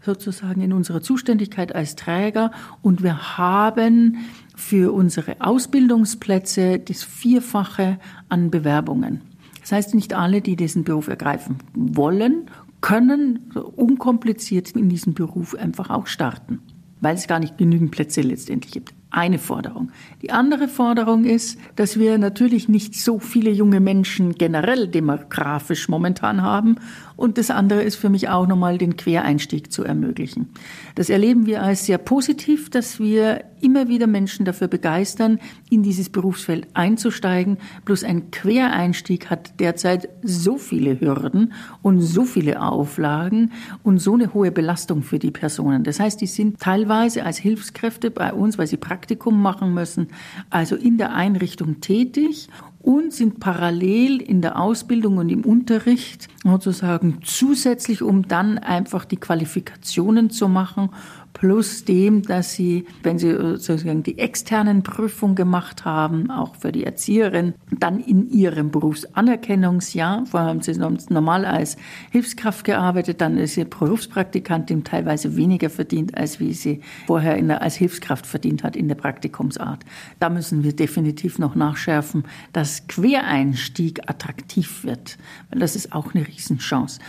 sozusagen 0.00 0.60
in 0.60 0.72
unserer 0.72 1.02
Zuständigkeit 1.02 1.74
als 1.74 1.96
Träger 1.96 2.52
und 2.80 3.02
wir 3.02 3.36
haben 3.38 4.18
für 4.54 4.92
unsere 4.92 5.40
Ausbildungsplätze 5.40 6.78
das 6.78 7.02
Vierfache 7.02 7.98
an 8.28 8.50
Bewerbungen. 8.50 9.22
Das 9.60 9.72
heißt, 9.72 9.94
nicht 9.94 10.14
alle, 10.14 10.40
die 10.40 10.56
diesen 10.56 10.84
Beruf 10.84 11.08
ergreifen 11.08 11.58
wollen, 11.74 12.46
können 12.80 13.50
unkompliziert 13.76 14.70
in 14.72 14.88
diesem 14.88 15.14
Beruf 15.14 15.54
einfach 15.54 15.90
auch 15.90 16.06
starten, 16.06 16.60
weil 17.00 17.14
es 17.16 17.28
gar 17.28 17.38
nicht 17.38 17.58
genügend 17.58 17.90
Plätze 17.90 18.22
letztendlich 18.22 18.72
gibt 18.72 18.94
eine 19.12 19.38
Forderung. 19.38 19.92
Die 20.22 20.30
andere 20.32 20.68
Forderung 20.68 21.24
ist, 21.24 21.58
dass 21.76 21.98
wir 21.98 22.16
natürlich 22.16 22.68
nicht 22.68 22.94
so 22.94 23.18
viele 23.18 23.50
junge 23.50 23.78
Menschen 23.78 24.34
generell 24.34 24.88
demografisch 24.88 25.88
momentan 25.88 26.42
haben. 26.42 26.76
Und 27.14 27.36
das 27.36 27.50
andere 27.50 27.82
ist 27.82 27.96
für 27.96 28.08
mich 28.08 28.30
auch 28.30 28.46
nochmal 28.46 28.78
den 28.78 28.96
Quereinstieg 28.96 29.70
zu 29.70 29.84
ermöglichen. 29.84 30.48
Das 30.94 31.10
erleben 31.10 31.46
wir 31.46 31.62
als 31.62 31.86
sehr 31.86 31.98
positiv, 31.98 32.70
dass 32.70 32.98
wir 32.98 33.44
immer 33.60 33.88
wieder 33.88 34.06
Menschen 34.06 34.44
dafür 34.44 34.68
begeistern, 34.68 35.38
in 35.72 35.82
dieses 35.82 36.10
Berufsfeld 36.10 36.68
einzusteigen. 36.74 37.56
Bloß 37.86 38.04
ein 38.04 38.30
Quereinstieg 38.30 39.30
hat 39.30 39.58
derzeit 39.58 40.10
so 40.22 40.58
viele 40.58 41.00
Hürden 41.00 41.54
und 41.80 42.02
so 42.02 42.24
viele 42.24 42.62
Auflagen 42.62 43.52
und 43.82 43.98
so 43.98 44.14
eine 44.14 44.34
hohe 44.34 44.52
Belastung 44.52 45.02
für 45.02 45.18
die 45.18 45.30
Personen. 45.30 45.82
Das 45.82 45.98
heißt, 45.98 46.20
die 46.20 46.26
sind 46.26 46.60
teilweise 46.60 47.24
als 47.24 47.38
Hilfskräfte 47.38 48.10
bei 48.10 48.32
uns, 48.32 48.58
weil 48.58 48.66
sie 48.66 48.76
Praktikum 48.76 49.40
machen 49.40 49.72
müssen, 49.72 50.08
also 50.50 50.76
in 50.76 50.98
der 50.98 51.14
Einrichtung 51.14 51.80
tätig 51.80 52.48
und 52.82 53.12
sind 53.12 53.40
parallel 53.40 54.20
in 54.20 54.42
der 54.42 54.60
Ausbildung 54.60 55.16
und 55.16 55.28
im 55.28 55.44
Unterricht 55.44 56.28
sozusagen 56.42 57.20
zusätzlich, 57.22 58.02
um 58.02 58.26
dann 58.26 58.58
einfach 58.58 59.04
die 59.04 59.16
Qualifikationen 59.16 60.30
zu 60.30 60.48
machen 60.48 60.90
plus 61.32 61.84
dem, 61.84 62.22
dass 62.22 62.52
sie, 62.52 62.86
wenn 63.02 63.18
sie 63.18 63.30
sozusagen 63.30 64.02
die 64.02 64.18
externen 64.18 64.82
Prüfungen 64.82 65.34
gemacht 65.34 65.84
haben, 65.84 66.30
auch 66.30 66.56
für 66.56 66.72
die 66.72 66.84
Erzieherin, 66.84 67.54
dann 67.70 68.00
in 68.00 68.30
ihrem 68.30 68.70
Berufsanerkennungsjahr, 68.70 70.26
vorher 70.26 70.48
haben 70.48 70.62
sie 70.62 70.74
normal 71.10 71.44
als 71.44 71.76
Hilfskraft 72.10 72.64
gearbeitet, 72.64 73.20
dann 73.20 73.38
ist 73.38 73.54
sie 73.54 73.64
Berufspraktikantin 73.64 74.84
teilweise 74.84 75.36
weniger 75.36 75.70
verdient, 75.70 76.16
als 76.16 76.38
wie 76.40 76.52
sie 76.52 76.80
vorher 77.06 77.36
der, 77.36 77.62
als 77.62 77.76
Hilfskraft 77.76 78.26
verdient 78.26 78.62
hat 78.62 78.76
in 78.76 78.88
der 78.88 78.94
Praktikumsart. 78.94 79.84
Da 80.20 80.28
müssen 80.28 80.62
wir 80.62 80.74
definitiv 80.74 81.38
noch 81.38 81.54
nachschärfen, 81.54 82.24
dass 82.52 82.86
Quereinstieg 82.88 84.08
attraktiv 84.08 84.84
wird, 84.84 85.18
weil 85.50 85.60
das 85.60 85.76
ist 85.76 85.92
auch 85.92 86.14
eine 86.14 86.26
Riesenchance. 86.26 87.00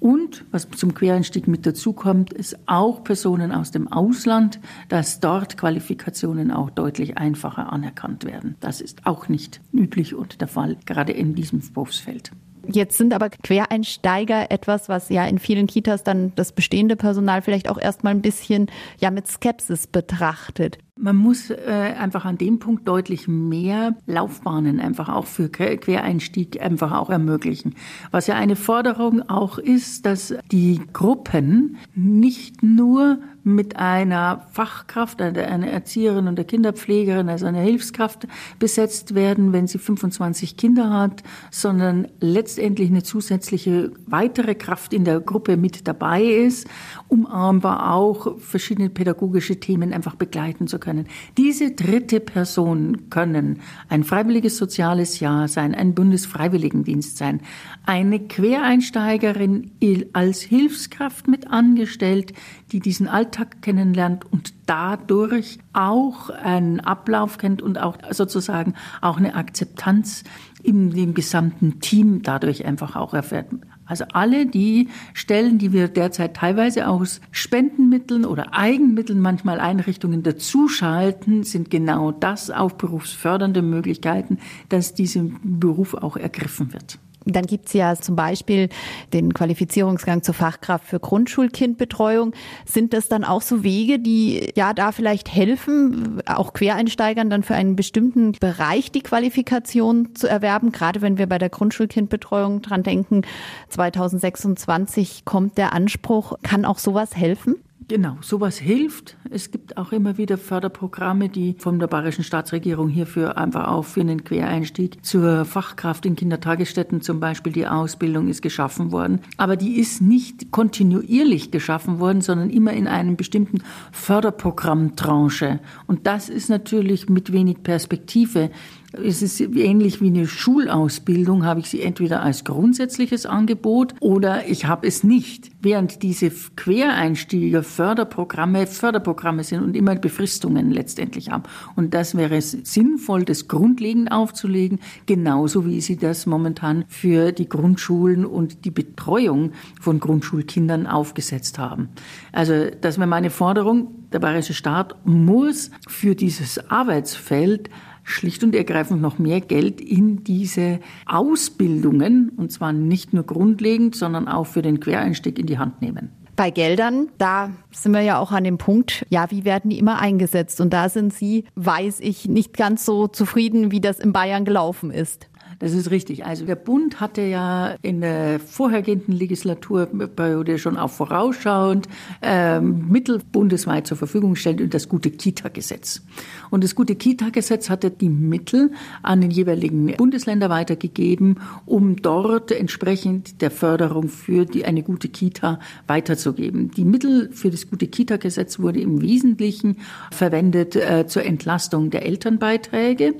Und 0.00 0.44
was 0.52 0.68
zum 0.70 0.94
Quereinstieg 0.94 1.48
mit 1.48 1.66
dazukommt, 1.66 2.32
ist 2.32 2.56
auch 2.66 3.02
Personen 3.02 3.50
aus 3.50 3.72
dem 3.72 3.88
Ausland, 3.88 4.60
dass 4.88 5.20
dort 5.20 5.56
Qualifikationen 5.56 6.52
auch 6.52 6.70
deutlich 6.70 7.18
einfacher 7.18 7.72
anerkannt 7.72 8.24
werden. 8.24 8.56
Das 8.60 8.80
ist 8.80 9.06
auch 9.06 9.28
nicht 9.28 9.60
üblich 9.72 10.14
und 10.14 10.40
der 10.40 10.48
Fall, 10.48 10.76
gerade 10.86 11.12
in 11.12 11.34
diesem 11.34 11.60
Berufsfeld. 11.72 12.30
Jetzt 12.70 12.98
sind 12.98 13.14
aber 13.14 13.30
Quereinsteiger 13.30 14.50
etwas, 14.50 14.88
was 14.88 15.08
ja 15.08 15.26
in 15.26 15.38
vielen 15.38 15.66
Kitas 15.66 16.04
dann 16.04 16.32
das 16.36 16.52
bestehende 16.52 16.96
Personal 16.96 17.40
vielleicht 17.40 17.68
auch 17.68 17.78
erstmal 17.78 18.14
ein 18.14 18.20
bisschen 18.20 18.70
ja 18.98 19.10
mit 19.10 19.26
Skepsis 19.26 19.86
betrachtet. 19.86 20.78
Man 21.00 21.14
muss 21.14 21.50
äh, 21.50 21.94
einfach 21.96 22.24
an 22.24 22.38
dem 22.38 22.58
Punkt 22.58 22.88
deutlich 22.88 23.28
mehr 23.28 23.94
Laufbahnen 24.06 24.80
einfach 24.80 25.08
auch 25.08 25.26
für 25.26 25.48
Quereinstieg 25.48 26.60
einfach 26.60 26.90
auch 26.92 27.08
ermöglichen. 27.08 27.76
Was 28.10 28.26
ja 28.26 28.34
eine 28.34 28.56
Forderung 28.56 29.22
auch 29.28 29.58
ist, 29.58 30.06
dass 30.06 30.34
die 30.50 30.80
Gruppen 30.92 31.76
nicht 31.94 32.64
nur 32.64 33.18
mit 33.44 33.76
einer 33.76 34.46
Fachkraft, 34.50 35.22
einer 35.22 35.68
Erzieherin 35.68 36.26
und 36.26 36.36
der 36.36 36.44
Kinderpflegerin, 36.44 37.28
also 37.28 37.46
einer 37.46 37.60
Hilfskraft 37.60 38.26
besetzt 38.58 39.14
werden, 39.14 39.52
wenn 39.52 39.66
sie 39.66 39.78
25 39.78 40.56
Kinder 40.56 40.90
hat, 40.90 41.22
sondern 41.50 42.08
letztendlich 42.20 42.90
eine 42.90 43.04
zusätzliche 43.04 43.92
weitere 44.06 44.54
Kraft 44.54 44.92
in 44.92 45.04
der 45.04 45.20
Gruppe 45.20 45.56
mit 45.56 45.88
dabei 45.88 46.22
ist, 46.22 46.68
um 47.06 47.26
aber 47.26 47.92
auch 47.92 48.38
verschiedene 48.38 48.90
pädagogische 48.90 49.60
Themen 49.60 49.92
einfach 49.94 50.16
begleiten 50.16 50.66
zu 50.66 50.78
können 50.78 50.87
können. 50.88 51.06
Diese 51.36 51.72
dritte 51.72 52.18
Person 52.18 53.10
können 53.10 53.60
ein 53.90 54.04
freiwilliges 54.04 54.56
soziales 54.56 55.20
Jahr 55.20 55.46
sein, 55.46 55.74
ein 55.74 55.94
Bundesfreiwilligendienst 55.94 57.18
sein, 57.18 57.40
eine 57.84 58.20
Quereinsteigerin 58.20 59.70
als 60.14 60.40
Hilfskraft 60.40 61.28
mit 61.28 61.50
angestellt, 61.50 62.32
die 62.72 62.80
diesen 62.80 63.06
Alltag 63.06 63.60
kennenlernt 63.60 64.24
und 64.32 64.54
dadurch 64.64 65.58
auch 65.74 66.30
einen 66.30 66.80
Ablauf 66.80 67.36
kennt 67.36 67.60
und 67.60 67.78
auch 67.78 67.98
sozusagen 68.10 68.72
auch 69.02 69.18
eine 69.18 69.34
Akzeptanz 69.34 70.24
in 70.62 70.90
dem 70.90 71.12
gesamten 71.12 71.80
Team 71.80 72.22
dadurch 72.22 72.64
einfach 72.64 72.96
auch 72.96 73.12
erfährt. 73.12 73.48
Also 73.88 74.04
alle 74.12 74.46
die 74.46 74.88
Stellen, 75.14 75.58
die 75.58 75.72
wir 75.72 75.88
derzeit 75.88 76.36
teilweise 76.36 76.86
aus 76.86 77.20
Spendenmitteln 77.32 78.24
oder 78.24 78.54
Eigenmitteln 78.54 79.18
manchmal 79.18 79.58
Einrichtungen 79.58 80.22
dazuschalten, 80.22 81.42
sind 81.42 81.70
genau 81.70 82.12
das 82.12 82.50
auch 82.50 82.72
berufsfördernde 82.72 83.62
Möglichkeiten, 83.62 84.38
dass 84.68 84.94
diesem 84.94 85.40
Beruf 85.42 85.94
auch 85.94 86.16
ergriffen 86.16 86.72
wird. 86.72 86.98
Dann 87.24 87.46
gibt's 87.46 87.72
ja 87.72 87.94
zum 87.96 88.16
Beispiel 88.16 88.68
den 89.12 89.34
Qualifizierungsgang 89.34 90.22
zur 90.22 90.34
Fachkraft 90.34 90.86
für 90.86 91.00
Grundschulkindbetreuung. 91.00 92.32
Sind 92.64 92.92
das 92.92 93.08
dann 93.08 93.24
auch 93.24 93.42
so 93.42 93.62
Wege, 93.62 93.98
die 93.98 94.52
ja 94.56 94.72
da 94.72 94.92
vielleicht 94.92 95.32
helfen, 95.32 96.22
auch 96.26 96.52
Quereinsteigern 96.52 97.28
dann 97.28 97.42
für 97.42 97.54
einen 97.54 97.76
bestimmten 97.76 98.32
Bereich 98.32 98.90
die 98.90 99.02
Qualifikation 99.02 100.14
zu 100.14 100.28
erwerben? 100.28 100.72
Gerade 100.72 101.02
wenn 101.02 101.18
wir 101.18 101.26
bei 101.26 101.38
der 101.38 101.50
Grundschulkindbetreuung 101.50 102.62
dran 102.62 102.82
denken, 102.82 103.22
2026 103.68 105.24
kommt 105.24 105.58
der 105.58 105.72
Anspruch. 105.72 106.34
Kann 106.42 106.64
auch 106.64 106.78
sowas 106.78 107.14
helfen? 107.16 107.56
Genau, 107.90 108.18
sowas 108.20 108.58
hilft. 108.58 109.16
Es 109.30 109.50
gibt 109.50 109.78
auch 109.78 109.92
immer 109.92 110.18
wieder 110.18 110.36
Förderprogramme, 110.36 111.30
die 111.30 111.56
von 111.58 111.78
der 111.78 111.86
bayerischen 111.86 112.22
Staatsregierung 112.22 112.90
hierfür 112.90 113.38
einfach 113.38 113.66
auch 113.68 113.86
für 113.86 114.02
einen 114.02 114.24
Quereinstieg 114.24 115.02
zur 115.02 115.46
Fachkraft 115.46 116.04
in 116.04 116.14
Kindertagesstätten 116.14 117.00
zum 117.00 117.18
Beispiel 117.18 117.50
die 117.50 117.66
Ausbildung 117.66 118.28
ist 118.28 118.42
geschaffen 118.42 118.92
worden. 118.92 119.20
Aber 119.38 119.56
die 119.56 119.80
ist 119.80 120.02
nicht 120.02 120.50
kontinuierlich 120.50 121.50
geschaffen 121.50 121.98
worden, 121.98 122.20
sondern 122.20 122.50
immer 122.50 122.74
in 122.74 122.86
einem 122.86 123.16
bestimmten 123.16 123.62
Förderprogrammtranche. 123.90 125.58
Und 125.86 126.06
das 126.06 126.28
ist 126.28 126.50
natürlich 126.50 127.08
mit 127.08 127.32
wenig 127.32 127.62
Perspektive. 127.62 128.50
Es 128.92 129.20
ist 129.20 129.38
ähnlich 129.40 130.00
wie 130.00 130.06
eine 130.06 130.26
Schulausbildung, 130.26 131.44
habe 131.44 131.60
ich 131.60 131.68
sie 131.68 131.82
entweder 131.82 132.22
als 132.22 132.44
grundsätzliches 132.44 133.26
Angebot 133.26 133.94
oder 134.00 134.48
ich 134.48 134.64
habe 134.64 134.86
es 134.86 135.04
nicht. 135.04 135.50
Während 135.60 136.02
diese 136.02 136.30
Quereinsteiger 136.30 137.62
Förderprogramme 137.62 138.66
Förderprogramme 138.66 139.44
sind 139.44 139.62
und 139.62 139.76
immer 139.76 139.94
Befristungen 139.94 140.70
letztendlich 140.70 141.30
haben. 141.30 141.42
Und 141.76 141.92
das 141.92 142.16
wäre 142.16 142.36
es 142.36 142.52
sinnvoll, 142.52 143.24
das 143.24 143.46
grundlegend 143.46 144.10
aufzulegen, 144.10 144.78
genauso 145.04 145.66
wie 145.66 145.82
sie 145.82 145.98
das 145.98 146.24
momentan 146.24 146.86
für 146.88 147.32
die 147.32 147.48
Grundschulen 147.48 148.24
und 148.24 148.64
die 148.64 148.70
Betreuung 148.70 149.52
von 149.82 150.00
Grundschulkindern 150.00 150.86
aufgesetzt 150.86 151.58
haben. 151.58 151.90
Also 152.32 152.68
das 152.80 152.96
wäre 152.96 153.06
meine 153.06 153.28
Forderung. 153.28 154.06
Der 154.12 154.20
bayerische 154.20 154.54
Staat 154.54 154.96
muss 155.04 155.70
für 155.86 156.14
dieses 156.14 156.70
Arbeitsfeld 156.70 157.68
schlicht 158.08 158.42
und 158.42 158.54
ergreifend 158.54 159.00
noch 159.00 159.18
mehr 159.18 159.40
Geld 159.40 159.80
in 159.80 160.24
diese 160.24 160.80
Ausbildungen, 161.06 162.30
und 162.36 162.50
zwar 162.52 162.72
nicht 162.72 163.12
nur 163.12 163.24
grundlegend, 163.24 163.94
sondern 163.94 164.28
auch 164.28 164.46
für 164.46 164.62
den 164.62 164.80
Quereinstieg 164.80 165.38
in 165.38 165.46
die 165.46 165.58
Hand 165.58 165.80
nehmen. 165.82 166.10
Bei 166.36 166.50
Geldern, 166.50 167.08
da 167.18 167.50
sind 167.72 167.92
wir 167.92 168.00
ja 168.00 168.20
auch 168.20 168.30
an 168.30 168.44
dem 168.44 168.58
Punkt, 168.58 169.04
ja, 169.08 169.28
wie 169.32 169.44
werden 169.44 169.70
die 169.70 169.78
immer 169.78 169.98
eingesetzt? 169.98 170.60
Und 170.60 170.72
da 170.72 170.88
sind 170.88 171.12
Sie, 171.12 171.44
weiß 171.56 171.98
ich, 171.98 172.28
nicht 172.28 172.56
ganz 172.56 172.84
so 172.84 173.08
zufrieden, 173.08 173.72
wie 173.72 173.80
das 173.80 173.98
in 173.98 174.12
Bayern 174.12 174.44
gelaufen 174.44 174.92
ist. 174.92 175.28
Das 175.58 175.72
ist 175.72 175.90
richtig. 175.90 176.24
Also 176.24 176.44
der 176.44 176.54
Bund 176.54 177.00
hatte 177.00 177.22
ja 177.22 177.74
in 177.82 178.00
der 178.00 178.38
vorhergehenden 178.38 179.12
Legislaturperiode 179.12 180.58
schon 180.58 180.76
auch 180.76 180.90
vorausschauend 180.90 181.88
äh, 182.22 182.60
Mittel 182.60 183.20
bundesweit 183.32 183.86
zur 183.86 183.96
Verfügung 183.96 184.34
gestellt 184.34 184.60
und 184.60 184.72
das 184.72 184.88
gute 184.88 185.10
Kita-Gesetz. 185.10 186.02
Und 186.50 186.62
das 186.62 186.76
gute 186.76 186.94
Kita-Gesetz 186.94 187.70
hatte 187.70 187.90
die 187.90 188.08
Mittel 188.08 188.70
an 189.02 189.20
den 189.20 189.32
jeweiligen 189.32 189.96
Bundesländer 189.96 190.48
weitergegeben, 190.48 191.40
um 191.66 191.96
dort 191.96 192.52
entsprechend 192.52 193.42
der 193.42 193.50
Förderung 193.50 194.08
für 194.08 194.44
die, 194.44 194.64
eine 194.64 194.84
gute 194.84 195.08
Kita 195.08 195.58
weiterzugeben. 195.88 196.70
Die 196.70 196.84
Mittel 196.84 197.30
für 197.32 197.50
das 197.50 197.68
gute 197.68 197.88
Kita-Gesetz 197.88 198.60
wurde 198.60 198.80
im 198.80 199.02
Wesentlichen 199.02 199.78
verwendet 200.12 200.76
äh, 200.76 201.06
zur 201.08 201.24
Entlastung 201.24 201.90
der 201.90 202.06
Elternbeiträge. 202.06 203.14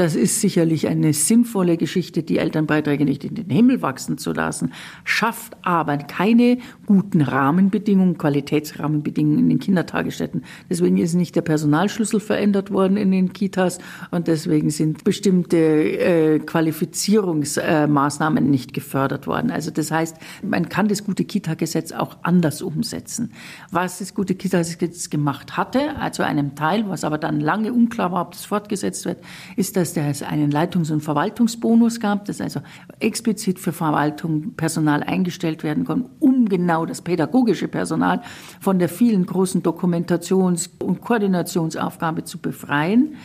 Das 0.00 0.14
ist 0.14 0.40
sicherlich 0.40 0.88
eine 0.88 1.12
sinnvolle 1.12 1.76
Geschichte, 1.76 2.22
die 2.22 2.38
Elternbeiträge 2.38 3.04
nicht 3.04 3.22
in 3.22 3.34
den 3.34 3.50
Himmel 3.50 3.82
wachsen 3.82 4.16
zu 4.16 4.32
lassen, 4.32 4.72
schafft 5.04 5.58
aber 5.60 5.98
keine 5.98 6.56
guten 6.86 7.20
Rahmenbedingungen, 7.20 8.16
Qualitätsrahmenbedingungen 8.16 9.40
in 9.40 9.50
den 9.50 9.58
Kindertagesstätten. 9.58 10.44
Deswegen 10.70 10.96
ist 10.96 11.12
nicht 11.12 11.36
der 11.36 11.42
Personalschlüssel 11.42 12.18
verändert 12.18 12.70
worden 12.70 12.96
in 12.96 13.10
den 13.10 13.34
Kitas 13.34 13.78
und 14.10 14.26
deswegen 14.26 14.70
sind 14.70 15.04
bestimmte 15.04 15.58
äh, 15.58 16.38
Qualifizierungsmaßnahmen 16.38 18.46
äh, 18.46 18.48
nicht 18.48 18.72
gefördert 18.72 19.26
worden. 19.26 19.50
Also 19.50 19.70
das 19.70 19.90
heißt, 19.90 20.16
man 20.42 20.70
kann 20.70 20.88
das 20.88 21.04
gute 21.04 21.26
Kita-Gesetz 21.26 21.92
auch 21.92 22.16
anders 22.22 22.62
umsetzen. 22.62 23.32
Was 23.70 23.98
das 23.98 24.14
gute 24.14 24.34
Kita-Gesetz 24.34 25.10
gemacht 25.10 25.58
hatte, 25.58 25.98
also 25.98 26.22
einem 26.22 26.54
Teil, 26.54 26.88
was 26.88 27.04
aber 27.04 27.18
dann 27.18 27.38
lange 27.38 27.74
unklar 27.74 28.12
war, 28.12 28.22
ob 28.22 28.32
das 28.32 28.46
fortgesetzt 28.46 29.04
wird, 29.04 29.18
ist, 29.56 29.76
dass 29.76 29.89
es 29.96 30.22
einen 30.22 30.50
Leitungs- 30.50 30.90
und 30.90 31.02
Verwaltungsbonus 31.02 32.00
gab, 32.00 32.24
dass 32.24 32.40
also 32.40 32.60
explizit 32.98 33.58
für 33.58 33.72
Verwaltung 33.72 34.54
Personal 34.54 35.02
eingestellt 35.02 35.62
werden 35.62 35.84
kann, 35.84 36.08
um 36.18 36.48
genau 36.48 36.86
das 36.86 37.02
pädagogische 37.02 37.68
Personal 37.68 38.22
von 38.60 38.78
der 38.78 38.88
vielen 38.88 39.26
großen 39.26 39.62
Dokumentations- 39.62 40.70
und 40.82 41.00
Koordinationsaufgabe 41.00 42.24
zu 42.24 42.38
befreien. 42.38 43.16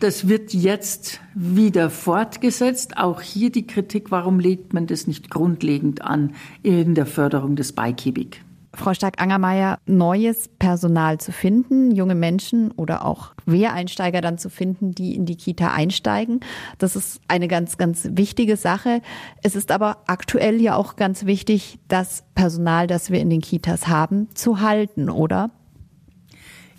Das 0.00 0.28
wird 0.28 0.54
jetzt 0.54 1.20
wieder 1.34 1.90
fortgesetzt. 1.90 2.98
Auch 2.98 3.20
hier 3.20 3.50
die 3.50 3.66
Kritik, 3.66 4.12
warum 4.12 4.38
legt 4.38 4.72
man 4.72 4.86
das 4.86 5.08
nicht 5.08 5.28
grundlegend 5.28 6.02
an 6.02 6.34
in 6.62 6.94
der 6.94 7.06
Förderung 7.06 7.56
des 7.56 7.72
Beikiebig? 7.72 8.42
Frau 8.74 8.94
Stark-Angermeier, 8.94 9.78
neues 9.86 10.48
Personal 10.58 11.18
zu 11.18 11.32
finden, 11.32 11.90
junge 11.90 12.14
Menschen 12.14 12.70
oder 12.72 13.04
auch 13.04 13.34
Quereinsteiger 13.44 14.20
dann 14.20 14.38
zu 14.38 14.50
finden, 14.50 14.92
die 14.92 15.14
in 15.14 15.26
die 15.26 15.36
Kita 15.36 15.72
einsteigen. 15.72 16.40
Das 16.78 16.94
ist 16.94 17.20
eine 17.28 17.48
ganz, 17.48 17.78
ganz 17.78 18.08
wichtige 18.12 18.56
Sache. 18.56 19.00
Es 19.42 19.56
ist 19.56 19.70
aber 19.70 19.98
aktuell 20.06 20.60
ja 20.60 20.76
auch 20.76 20.96
ganz 20.96 21.24
wichtig, 21.24 21.78
das 21.88 22.24
Personal, 22.34 22.86
das 22.86 23.10
wir 23.10 23.20
in 23.20 23.30
den 23.30 23.40
Kitas 23.40 23.88
haben, 23.88 24.28
zu 24.34 24.60
halten, 24.60 25.08
oder? 25.10 25.50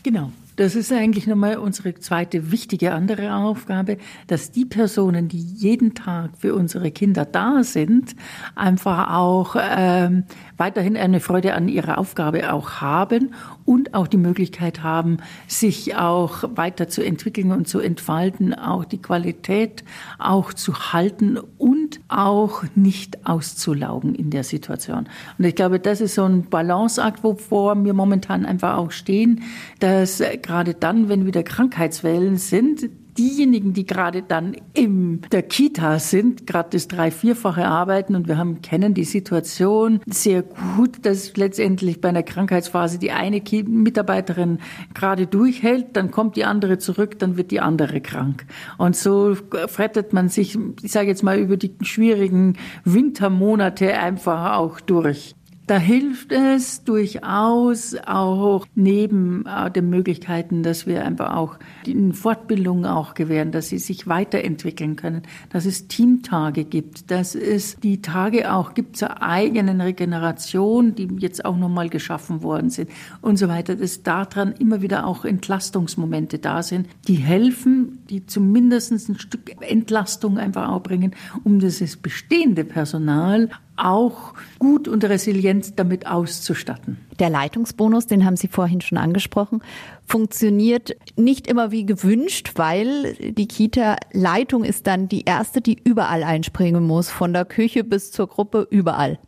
Genau. 0.03 0.31
Das 0.59 0.75
ist 0.75 0.91
eigentlich 0.91 1.25
nochmal 1.25 1.55
unsere 1.55 1.93
zweite 1.93 2.51
wichtige 2.51 2.91
andere 2.91 3.33
Aufgabe, 3.33 3.97
dass 4.27 4.51
die 4.51 4.65
Personen, 4.65 5.29
die 5.29 5.39
jeden 5.39 5.93
Tag 5.93 6.31
für 6.37 6.53
unsere 6.53 6.91
Kinder 6.91 7.23
da 7.23 7.63
sind, 7.63 8.13
einfach 8.55 9.09
auch 9.15 9.55
ähm, 9.57 10.25
weiterhin 10.59 10.97
eine 10.97 11.19
Freude 11.19 11.53
an 11.53 11.67
ihrer 11.67 11.97
Aufgabe 11.97 12.53
auch 12.53 12.81
haben 12.81 13.33
und 13.65 13.93
auch 13.93 14.07
die 14.07 14.17
Möglichkeit 14.17 14.83
haben, 14.83 15.17
sich 15.47 15.95
auch 15.95 16.43
weiterzuentwickeln 16.55 17.51
und 17.51 17.67
zu 17.67 17.79
entfalten, 17.79 18.53
auch 18.53 18.85
die 18.85 19.01
Qualität 19.01 19.83
auch 20.19 20.53
zu 20.53 20.93
halten 20.93 21.39
und 21.57 22.01
auch 22.09 22.63
nicht 22.75 23.25
auszulaugen 23.25 24.13
in 24.15 24.29
der 24.29 24.43
Situation. 24.43 25.07
Und 25.37 25.45
ich 25.45 25.55
glaube, 25.55 25.79
das 25.79 26.01
ist 26.01 26.15
so 26.15 26.25
ein 26.25 26.43
Balanceakt, 26.49 27.23
wovor 27.23 27.83
wir 27.83 27.93
momentan 27.93 28.45
einfach 28.45 28.77
auch 28.77 28.91
stehen, 28.91 29.43
dass 29.79 30.21
gerade 30.41 30.73
dann, 30.73 31.09
wenn 31.09 31.25
wieder 31.25 31.43
Krankheitswellen 31.43 32.37
sind, 32.37 32.89
diejenigen, 33.17 33.73
die 33.73 33.85
gerade 33.85 34.21
dann 34.21 34.55
in 34.73 35.21
der 35.31 35.43
Kita 35.43 35.99
sind, 35.99 36.47
gerade 36.47 36.69
das 36.71 36.87
drei-, 36.87 37.11
vierfache 37.11 37.65
arbeiten 37.65 38.15
und 38.15 38.27
wir 38.27 38.37
haben, 38.37 38.61
kennen 38.61 38.93
die 38.93 39.03
Situation 39.03 39.99
sehr 40.05 40.43
gut, 40.43 41.05
dass 41.05 41.35
letztendlich 41.37 42.01
bei 42.01 42.09
einer 42.09 42.23
Krankheitsphase 42.23 42.99
die 42.99 43.11
eine 43.11 43.41
Mitarbeiterin 43.65 44.59
gerade 44.93 45.27
durchhält, 45.27 45.95
dann 45.95 46.11
kommt 46.11 46.35
die 46.35 46.45
andere 46.45 46.77
zurück, 46.77 47.19
dann 47.19 47.37
wird 47.37 47.51
die 47.51 47.59
andere 47.59 48.01
krank. 48.01 48.45
Und 48.77 48.95
so 48.95 49.35
frettet 49.67 50.13
man 50.13 50.29
sich, 50.29 50.57
ich 50.81 50.91
sage 50.91 51.07
jetzt 51.07 51.23
mal, 51.23 51.39
über 51.39 51.57
die 51.57 51.73
schwierigen 51.81 52.57
Wintermonate 52.83 53.97
einfach 53.97 54.57
auch 54.57 54.79
durch. 54.79 55.35
Da 55.69 55.77
hilft 55.77 56.31
es 56.31 56.83
durchaus 56.83 57.95
auch 58.07 58.65
neben 58.73 59.45
äh, 59.45 59.69
den 59.69 59.91
Möglichkeiten, 59.91 60.63
dass 60.63 60.87
wir 60.87 61.05
einfach 61.05 61.35
auch 61.35 61.59
die 61.85 62.11
Fortbildung 62.11 62.87
auch 62.87 63.13
gewähren, 63.13 63.51
dass 63.51 63.69
sie 63.69 63.77
sich 63.77 64.07
weiterentwickeln 64.07 64.95
können, 64.95 65.21
dass 65.51 65.67
es 65.67 65.87
Teamtage 65.87 66.63
gibt, 66.63 67.11
dass 67.11 67.35
es 67.35 67.79
die 67.81 68.01
Tage 68.01 68.51
auch 68.51 68.73
gibt 68.73 68.97
zur 68.97 69.21
eigenen 69.21 69.79
Regeneration, 69.79 70.95
die 70.95 71.07
jetzt 71.19 71.45
auch 71.45 71.55
nochmal 71.55 71.89
geschaffen 71.89 72.41
worden 72.41 72.71
sind 72.71 72.89
und 73.21 73.37
so 73.37 73.47
weiter, 73.47 73.75
dass 73.75 74.01
daran 74.01 74.53
immer 74.53 74.81
wieder 74.81 75.05
auch 75.05 75.23
Entlastungsmomente 75.23 76.39
da 76.39 76.63
sind, 76.63 76.87
die 77.07 77.17
helfen, 77.17 77.99
die 78.09 78.25
zumindest 78.25 78.91
ein 79.07 79.19
Stück 79.19 79.55
Entlastung 79.61 80.39
einfach 80.39 80.69
auch 80.69 80.81
bringen, 80.81 81.11
um 81.43 81.59
das 81.59 81.95
bestehende 81.97 82.63
Personal 82.63 83.49
auch 83.83 84.33
gut 84.59 84.87
und 84.87 85.03
resilient 85.03 85.79
damit 85.79 86.07
auszustatten. 86.07 86.97
Der 87.19 87.29
Leitungsbonus, 87.29 88.07
den 88.07 88.25
haben 88.25 88.37
Sie 88.37 88.47
vorhin 88.47 88.81
schon 88.81 88.97
angesprochen, 88.97 89.61
funktioniert 90.07 90.95
nicht 91.15 91.47
immer 91.47 91.71
wie 91.71 91.85
gewünscht, 91.85 92.53
weil 92.55 93.15
die 93.15 93.47
Kita-Leitung 93.47 94.63
ist 94.63 94.87
dann 94.87 95.07
die 95.07 95.25
erste, 95.25 95.61
die 95.61 95.77
überall 95.83 96.23
einspringen 96.23 96.85
muss, 96.85 97.09
von 97.09 97.33
der 97.33 97.45
Küche 97.45 97.83
bis 97.83 98.11
zur 98.11 98.27
Gruppe, 98.27 98.67
überall. 98.69 99.19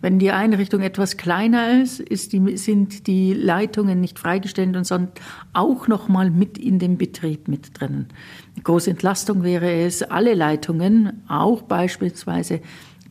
Wenn 0.00 0.18
die 0.18 0.30
Einrichtung 0.30 0.80
etwas 0.80 1.16
kleiner 1.16 1.82
ist, 1.82 2.00
ist 2.00 2.32
die, 2.32 2.56
sind 2.56 3.06
die 3.06 3.34
Leitungen 3.34 4.00
nicht 4.00 4.18
freigestellt 4.18 4.74
und 4.76 4.84
sondern 4.84 5.12
auch 5.52 5.88
noch 5.88 6.08
mal 6.08 6.30
mit 6.30 6.56
in 6.56 6.78
dem 6.78 6.96
Betrieb 6.96 7.48
mit 7.48 7.78
drinnen. 7.78 8.08
Eine 8.54 8.62
große 8.62 8.90
Entlastung 8.90 9.42
wäre 9.42 9.70
es, 9.70 10.02
alle 10.02 10.34
Leitungen, 10.34 11.22
auch 11.28 11.62
beispielsweise 11.62 12.60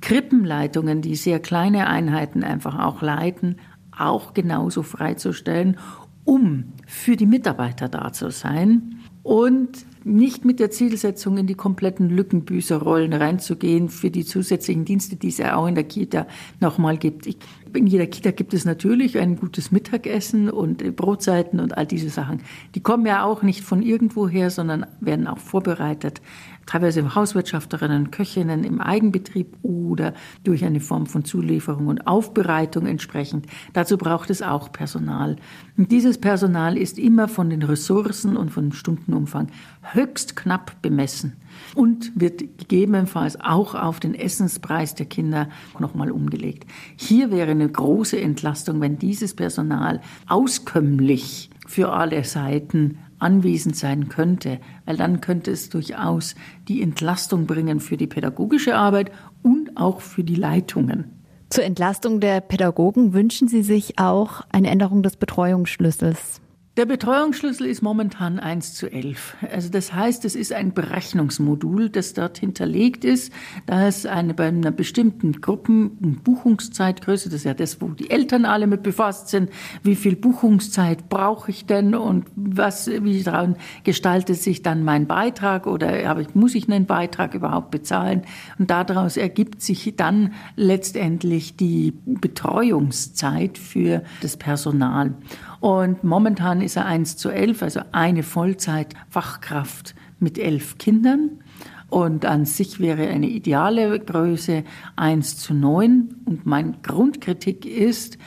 Krippenleitungen, 0.02 1.02
die 1.02 1.16
sehr 1.16 1.40
kleine 1.40 1.88
Einheiten 1.88 2.44
einfach 2.44 2.80
auch 2.80 3.02
leiten, 3.02 3.58
auch 3.96 4.34
genauso 4.34 4.84
freizustellen, 4.84 5.78
um 6.24 6.74
für 6.86 7.16
die 7.16 7.26
Mitarbeiter 7.26 7.90
da 7.90 8.14
zu 8.14 8.30
sein 8.30 9.00
und 9.24 9.86
nicht 10.06 10.46
mit 10.46 10.60
der 10.60 10.72
Zielsetzung 10.72 11.38
in 11.38 11.48
die 11.48 11.56
kompletten 11.56 12.10
Lückenbüßerrollen 12.10 13.14
reinzugehen 13.14 13.90
für 13.90 14.10
die 14.10 14.26
zusätzlichen 14.26 14.86
Dienste, 14.86 15.18
die 15.18 15.28
es 15.28 15.38
ja 15.38 15.56
auch 15.56 15.68
in 15.68 15.76
der 15.76 15.84
Kita 15.84 16.26
nochmal 16.60 16.98
gibt. 16.98 17.28
Ich, 17.28 17.38
in 17.74 17.86
jeder 17.86 18.08
Kita 18.08 18.32
gibt 18.32 18.54
es 18.54 18.66
natürlich 18.66 19.18
ein 19.20 19.36
gutes 19.36 19.72
Mittagessen 19.72 20.50
und 20.50 20.96
Brotzeiten 20.96 21.60
und 21.60 21.78
all 21.78 21.86
diese 21.86 22.10
Sachen. 22.10 22.42
Die 22.76 22.82
kommen 22.82 23.06
ja 23.06 23.24
auch 23.24 23.42
nicht 23.42 23.62
von 23.62 23.82
irgendwoher, 23.82 24.50
sondern 24.50 24.86
werden 25.02 25.28
auch 25.28 25.40
vorbereitet 25.40 26.22
teilweise 26.70 27.16
Hauswirtschafterinnen, 27.16 28.12
Köchinnen 28.12 28.64
im 28.64 28.80
Eigenbetrieb 28.80 29.58
oder 29.64 30.14
durch 30.44 30.64
eine 30.64 30.80
Form 30.80 31.08
von 31.08 31.26
Zulieferung 31.26 31.88
und 31.88 32.06
Aufbereitung 32.06 32.86
entsprechend. 32.86 33.48
Dazu 33.74 33.98
braucht 33.98 34.30
es 34.30 34.44
auch 34.44 34.72
Personal. 34.72 35.38
Und 35.78 35.92
dieses 35.92 36.20
Personal 36.20 36.78
ist 36.78 37.00
immer 37.00 37.28
von 37.28 37.50
den 37.50 37.64
Ressourcen 37.64 38.38
und 38.38 38.52
von 38.52 38.66
dem 38.66 38.74
Stundenumfang 38.74 39.48
höchst 39.82 40.36
knapp 40.36 40.80
bemessen 40.84 41.38
und 41.74 42.12
wird 42.14 42.42
gegebenenfalls 42.60 43.42
auch 43.42 43.74
auf 43.74 44.00
den 44.00 44.14
Essenspreis 44.14 44.94
der 44.94 45.08
Kinder 45.08 45.50
nochmal 45.80 46.12
umgelegt. 46.12 46.70
Hier 46.96 47.32
wäre 47.32 47.52
eine 47.52 47.68
große 47.68 48.20
Entlastung, 48.20 48.80
wenn 48.80 49.00
dieses 49.00 49.34
Personal 49.34 50.02
auskömmlich 50.28 51.50
für 51.66 51.92
alle 51.92 52.24
Seiten 52.24 53.00
anwesend 53.20 53.76
sein 53.76 54.10
könnte, 54.10 54.60
weil 54.86 54.98
dann 54.98 55.22
könnte 55.22 55.52
es 55.52 55.70
durchaus 55.70 56.36
die 56.68 56.82
Entlastung 56.82 57.46
bringen 57.46 57.80
für 57.80 57.98
die 57.98 58.08
pädagogische 58.08 58.76
Arbeit 58.76 59.12
und 59.44 59.78
auch 59.78 60.02
für 60.02 60.24
die 60.24 60.36
Leitungen. 60.36 61.06
Zur 61.50 61.64
Entlastung 61.64 62.20
der 62.20 62.42
Pädagogen 62.42 63.14
wünschen 63.14 63.48
Sie 63.48 63.64
sich 63.64 63.98
auch 63.98 64.42
eine 64.52 64.70
Änderung 64.70 65.02
des 65.04 65.18
Betreuungsschlüssels. 65.18 66.42
Der 66.80 66.86
Betreuungsschlüssel 66.86 67.66
ist 67.66 67.82
momentan 67.82 68.40
1 68.40 68.74
zu 68.74 68.90
11. 68.90 69.36
Also 69.52 69.68
das 69.68 69.94
heißt, 69.94 70.24
es 70.24 70.34
ist 70.34 70.54
ein 70.54 70.74
Berechnungsmodul, 70.74 71.90
das 71.90 72.14
dort 72.14 72.38
hinterlegt 72.38 73.04
ist, 73.04 73.34
dass 73.66 74.06
eine 74.06 74.34
bei 74.34 74.48
einer 74.48 74.72
bestimmten 74.72 75.42
Gruppenbuchungszeitgröße, 75.42 77.28
das 77.28 77.40
ist 77.40 77.44
ja 77.44 77.54
das, 77.54 77.82
wo 77.82 77.90
die 77.90 78.10
Eltern 78.10 78.46
alle 78.46 78.66
mit 78.66 78.82
befasst 78.82 79.28
sind, 79.28 79.50
wie 79.84 79.98
viel 79.98 80.16
Buchungszeit 80.16 81.10
brauche 81.10 81.52
ich 81.52 81.66
denn 81.66 81.96
und 81.96 82.28
was, 82.38 82.88
wie 82.88 83.24
daran 83.24 83.58
gestaltet 83.84 84.38
sich 84.38 84.62
dann 84.62 84.86
mein 84.86 85.06
Beitrag 85.06 85.68
oder 85.68 86.26
muss 86.34 86.56
ich 86.56 86.70
einen 86.70 86.86
Beitrag 86.86 87.34
überhaupt 87.34 87.72
bezahlen? 87.72 88.22
Und 88.58 88.72
daraus 88.72 89.18
ergibt 89.18 89.62
sich 89.62 89.98
dann 89.98 90.32
letztendlich 90.56 91.58
die 91.58 91.92
Betreuungszeit 92.06 93.58
für 93.58 94.02
das 94.22 94.38
Personal. 94.38 95.14
Und 95.60 96.04
momentan 96.04 96.62
ist 96.62 96.78
er 96.78 96.86
1 96.86 97.18
zu 97.18 97.30
11, 97.30 97.64
also 97.64 97.82
eine 97.92 98.24
Vollzeitfachkraft 98.24 99.96
mit 100.20 100.38
elf 100.38 100.78
Kindern. 100.78 101.42
Und 101.90 102.26
an 102.26 102.46
sich 102.46 102.80
wäre 102.80 103.08
eine 103.08 103.28
ideale 103.28 104.00
Größe 104.00 104.64
1 104.96 105.38
zu 105.38 105.54
9. 105.54 106.16
Und 106.26 106.46
meine 106.46 106.74
Grundkritik 106.84 107.66
ist, 107.66 108.18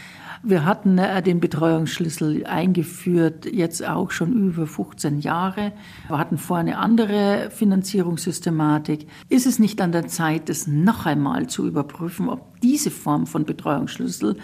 Wir 0.45 0.65
hatten 0.65 0.99
äh, 0.99 1.23
den 1.23 1.39
Betreuungsschlüssel 1.39 2.45
eingeführt, 2.47 3.47
jetzt 3.47 3.87
auch 3.87 4.11
schon 4.11 4.33
über 4.33 4.67
15 4.67 5.21
Jahre. 5.21 5.73
Wir 6.09 6.19
hatten 6.19 6.37
vorher 6.37 6.63
eine 6.63 6.79
andere 6.79 7.51
Finanzierungssystematik. 7.51 9.07
Ist 9.29 9.47
es 9.47 9.61
nicht 9.61 9.81
an 9.81 9.93
der 9.93 10.09
Zeit, 10.09 10.49
das 10.49 10.67
noch 10.67 11.07
einmal 11.07 11.47
zu 11.47 11.69
überprüfen, 11.69 12.29
ob 12.29 12.53
diese 12.61 12.91
Form 12.91 13.27
von 13.27 13.45
Betreuungsschlüssel 13.45 14.37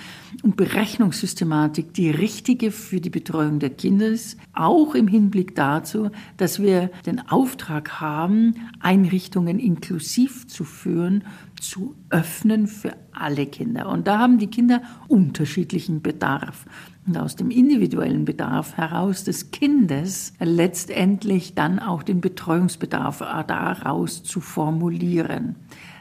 und 0.42 0.56
Berechnungssystematik 0.56 1.94
die 1.94 2.10
richtige 2.10 2.70
für 2.70 3.00
die 3.00 3.10
Betreuung 3.10 3.58
der 3.58 3.70
Kinder 3.70 4.06
ist, 4.06 4.38
auch 4.52 4.94
im 4.94 5.08
Hinblick 5.08 5.54
dazu, 5.54 6.10
dass 6.36 6.60
wir 6.60 6.90
den 7.06 7.28
Auftrag 7.28 8.00
haben, 8.00 8.54
Einrichtungen 8.80 9.58
inklusiv 9.58 10.46
zu 10.48 10.64
führen 10.64 11.24
zu 11.60 11.94
öffnen 12.10 12.66
für 12.66 12.96
alle 13.12 13.46
Kinder. 13.46 13.88
Und 13.88 14.06
da 14.06 14.18
haben 14.18 14.38
die 14.38 14.48
Kinder 14.48 14.82
unterschiedlichen 15.08 16.02
Bedarf. 16.02 16.66
Und 17.06 17.16
aus 17.16 17.36
dem 17.36 17.50
individuellen 17.50 18.24
Bedarf 18.24 18.76
heraus 18.76 19.24
des 19.24 19.50
Kindes 19.50 20.34
letztendlich 20.40 21.54
dann 21.54 21.78
auch 21.78 22.02
den 22.02 22.20
Betreuungsbedarf 22.20 23.18
daraus 23.46 24.22
zu 24.22 24.40
formulieren. 24.40 25.56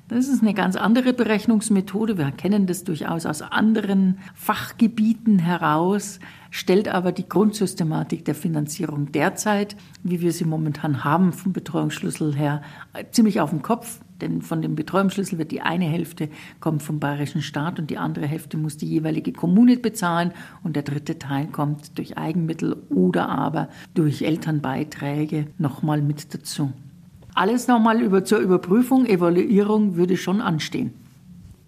Das 0.09 0.29
ist 0.29 0.41
eine 0.41 0.53
ganz 0.53 0.77
andere 0.77 1.11
Berechnungsmethode. 1.11 2.17
Wir 2.17 2.31
kennen 2.31 2.65
das 2.65 2.85
durchaus 2.85 3.25
aus 3.25 3.41
anderen 3.41 4.19
Fachgebieten 4.35 5.37
heraus, 5.37 6.19
stellt 6.49 6.87
aber 6.87 7.11
die 7.11 7.27
Grundsystematik 7.27 8.23
der 8.23 8.35
Finanzierung 8.35 9.11
derzeit, 9.11 9.75
wie 10.03 10.21
wir 10.21 10.31
sie 10.31 10.45
momentan 10.45 11.03
haben, 11.03 11.33
vom 11.33 11.51
Betreuungsschlüssel 11.51 12.35
her, 12.35 12.61
ziemlich 13.11 13.41
auf 13.41 13.49
den 13.49 13.61
Kopf. 13.61 13.99
Denn 14.21 14.41
von 14.41 14.61
dem 14.61 14.75
Betreuungsschlüssel 14.75 15.37
wird 15.37 15.51
die 15.51 15.61
eine 15.61 15.85
Hälfte 15.85 16.29
kommt 16.59 16.83
vom 16.83 16.99
bayerischen 16.99 17.41
Staat 17.41 17.79
und 17.79 17.89
die 17.89 17.97
andere 17.97 18.25
Hälfte 18.25 18.57
muss 18.57 18.77
die 18.77 18.87
jeweilige 18.87 19.31
Kommune 19.31 19.77
bezahlen 19.77 20.31
und 20.63 20.75
der 20.75 20.83
dritte 20.83 21.19
Teil 21.19 21.47
kommt 21.47 21.97
durch 21.97 22.17
Eigenmittel 22.17 22.75
oder 22.89 23.29
aber 23.29 23.69
durch 23.93 24.23
Elternbeiträge 24.23 25.47
nochmal 25.57 26.01
mit 26.01 26.33
dazu. 26.33 26.71
Alles 27.35 27.67
nochmal 27.67 28.01
über, 28.01 28.25
zur 28.25 28.39
Überprüfung, 28.39 29.05
Evaluierung 29.05 29.95
würde 29.95 30.17
schon 30.17 30.41
anstehen. 30.41 30.93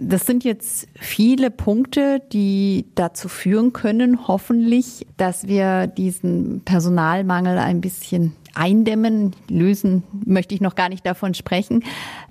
Das 0.02 0.26
sind 0.26 0.46
jetzt 0.46 0.88
viele 0.96 1.52
Punkte, 1.52 2.22
die 2.32 2.86
dazu 2.96 3.28
führen 3.28 3.74
können, 3.74 4.28
hoffentlich, 4.30 5.06
dass 5.18 5.46
wir 5.46 5.88
diesen 5.88 6.62
Personalmangel 6.62 7.58
ein 7.58 7.82
bisschen 7.82 8.34
eindämmen. 8.56 9.36
Lösen 9.50 10.04
möchte 10.26 10.56
ich 10.56 10.62
noch 10.62 10.76
gar 10.76 10.90
nicht 10.90 11.06
davon 11.06 11.34
sprechen. 11.34 11.84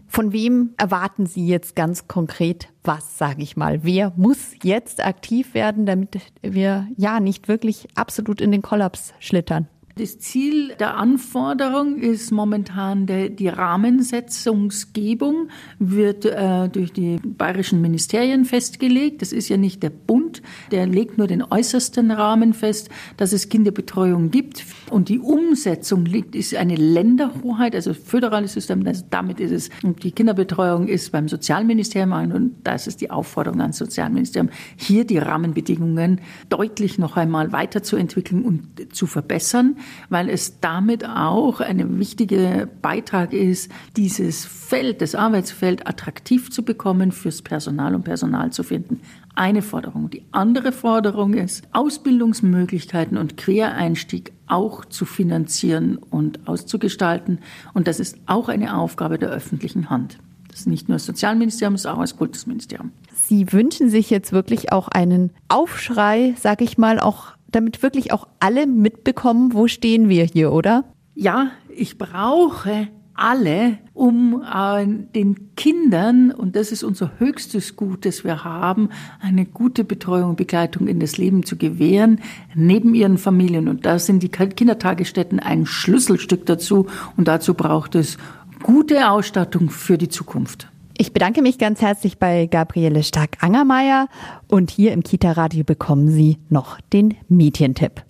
Von 0.06 0.32
wem 0.32 0.70
erwarten 0.78 1.26
Sie 1.26 1.46
jetzt 1.46 1.76
ganz 1.76 2.08
konkret 2.08 2.68
was, 2.82 3.18
sage 3.18 3.42
ich 3.42 3.56
mal? 3.56 3.84
Wer 3.84 4.12
muss 4.16 4.52
jetzt 4.62 5.04
aktiv 5.04 5.54
werden, 5.54 5.84
damit 5.84 6.18
wir 6.40 6.88
ja 6.96 7.20
nicht 7.20 7.48
wirklich 7.48 7.88
absolut 7.94 8.40
in 8.40 8.52
den 8.52 8.62
Kollaps 8.62 9.12
schlittern? 9.18 9.68
Das 9.98 10.20
Ziel 10.20 10.74
der 10.78 10.96
Anforderung 10.96 11.98
ist 11.98 12.30
momentan 12.30 13.06
der, 13.06 13.30
die 13.30 13.48
Rahmensetzungsgebung, 13.48 15.48
wird 15.80 16.24
äh, 16.24 16.68
durch 16.68 16.92
die 16.92 17.16
bayerischen 17.24 17.80
Ministerien 17.80 18.44
festgelegt. 18.44 19.22
Das 19.22 19.32
ist 19.32 19.48
ja 19.48 19.56
nicht 19.56 19.82
der 19.82 19.90
Bund, 19.90 20.40
der 20.70 20.86
legt 20.86 21.18
nur 21.18 21.26
den 21.26 21.42
äußersten 21.42 22.12
Rahmen 22.12 22.54
fest, 22.54 22.90
dass 23.16 23.32
es 23.32 23.48
Kinderbetreuung 23.48 24.30
gibt. 24.30 24.64
Und 24.88 25.08
die 25.08 25.18
Umsetzung 25.18 26.04
liegt, 26.04 26.36
ist 26.36 26.54
eine 26.54 26.76
Länderhoheit, 26.76 27.74
also 27.74 27.92
föderales 27.92 28.52
System. 28.52 28.86
Also 28.86 29.04
damit 29.10 29.40
ist 29.40 29.50
es, 29.50 29.68
die 30.04 30.12
Kinderbetreuung 30.12 30.86
ist 30.86 31.10
beim 31.10 31.26
Sozialministerium 31.26 32.12
und 32.12 32.54
das 32.62 32.86
ist 32.86 33.00
die 33.00 33.10
Aufforderung 33.10 33.62
ans 33.62 33.78
Sozialministerium, 33.78 34.50
hier 34.76 35.04
die 35.04 35.18
Rahmenbedingungen 35.18 36.20
deutlich 36.50 36.98
noch 36.98 37.16
einmal 37.16 37.50
weiterzuentwickeln 37.50 38.44
und 38.44 38.94
zu 38.94 39.08
verbessern 39.08 39.74
weil 40.08 40.28
es 40.28 40.60
damit 40.60 41.04
auch 41.04 41.60
ein 41.60 41.98
wichtiger 41.98 42.66
Beitrag 42.66 43.32
ist, 43.32 43.70
dieses 43.96 44.44
Feld, 44.44 45.00
das 45.00 45.14
Arbeitsfeld 45.14 45.86
attraktiv 45.86 46.50
zu 46.50 46.62
bekommen 46.62 47.12
fürs 47.12 47.42
Personal 47.42 47.94
und 47.94 48.04
Personal 48.04 48.52
zu 48.52 48.62
finden. 48.62 49.00
Eine 49.34 49.62
Forderung. 49.62 50.10
Die 50.10 50.24
andere 50.32 50.72
Forderung 50.72 51.34
ist, 51.34 51.62
Ausbildungsmöglichkeiten 51.72 53.16
und 53.16 53.36
Quereinstieg 53.36 54.32
auch 54.48 54.84
zu 54.84 55.04
finanzieren 55.04 55.96
und 55.96 56.48
auszugestalten. 56.48 57.38
Und 57.74 57.86
das 57.86 58.00
ist 58.00 58.18
auch 58.26 58.48
eine 58.48 58.76
Aufgabe 58.76 59.18
der 59.18 59.30
öffentlichen 59.30 59.90
Hand. 59.90 60.18
Das 60.48 60.60
ist 60.60 60.66
nicht 60.66 60.88
nur 60.88 60.96
das 60.96 61.06
Sozialministerium, 61.06 61.74
das 61.74 61.82
ist 61.82 61.86
auch 61.86 62.00
das 62.00 62.16
Kultusministerium. 62.16 62.90
Sie 63.28 63.52
wünschen 63.52 63.90
sich 63.90 64.08
jetzt 64.08 64.32
wirklich 64.32 64.72
auch 64.72 64.88
einen 64.88 65.32
Aufschrei, 65.48 66.34
sag 66.40 66.62
ich 66.62 66.78
mal, 66.78 66.98
auch 66.98 67.34
damit 67.50 67.82
wirklich 67.82 68.10
auch 68.10 68.26
alle 68.40 68.66
mitbekommen, 68.66 69.52
wo 69.52 69.68
stehen 69.68 70.08
wir 70.08 70.24
hier, 70.24 70.50
oder? 70.50 70.84
Ja, 71.14 71.50
ich 71.68 71.98
brauche 71.98 72.88
alle, 73.12 73.76
um 73.92 74.42
äh, 74.42 74.86
den 74.86 75.54
Kindern, 75.56 76.30
und 76.30 76.56
das 76.56 76.72
ist 76.72 76.82
unser 76.82 77.18
höchstes 77.18 77.76
Gut, 77.76 78.06
das 78.06 78.24
wir 78.24 78.44
haben, 78.44 78.88
eine 79.20 79.44
gute 79.44 79.84
Betreuung 79.84 80.30
und 80.30 80.36
Begleitung 80.36 80.88
in 80.88 80.98
das 80.98 81.18
Leben 81.18 81.44
zu 81.44 81.56
gewähren, 81.56 82.22
neben 82.54 82.94
ihren 82.94 83.18
Familien. 83.18 83.68
Und 83.68 83.84
da 83.84 83.98
sind 83.98 84.22
die 84.22 84.30
Kindertagesstätten 84.30 85.38
ein 85.38 85.66
Schlüsselstück 85.66 86.46
dazu. 86.46 86.86
Und 87.18 87.28
dazu 87.28 87.52
braucht 87.52 87.94
es 87.94 88.16
gute 88.62 89.10
Ausstattung 89.10 89.68
für 89.68 89.98
die 89.98 90.08
Zukunft. 90.08 90.68
Ich 91.00 91.12
bedanke 91.12 91.42
mich 91.42 91.58
ganz 91.58 91.80
herzlich 91.80 92.18
bei 92.18 92.46
Gabriele 92.46 93.04
Stark-Angermeier 93.04 94.08
und 94.48 94.68
hier 94.68 94.90
im 94.92 95.04
Kita-Radio 95.04 95.62
bekommen 95.62 96.08
Sie 96.08 96.38
noch 96.48 96.80
den 96.92 97.14
Medientipp. 97.28 98.02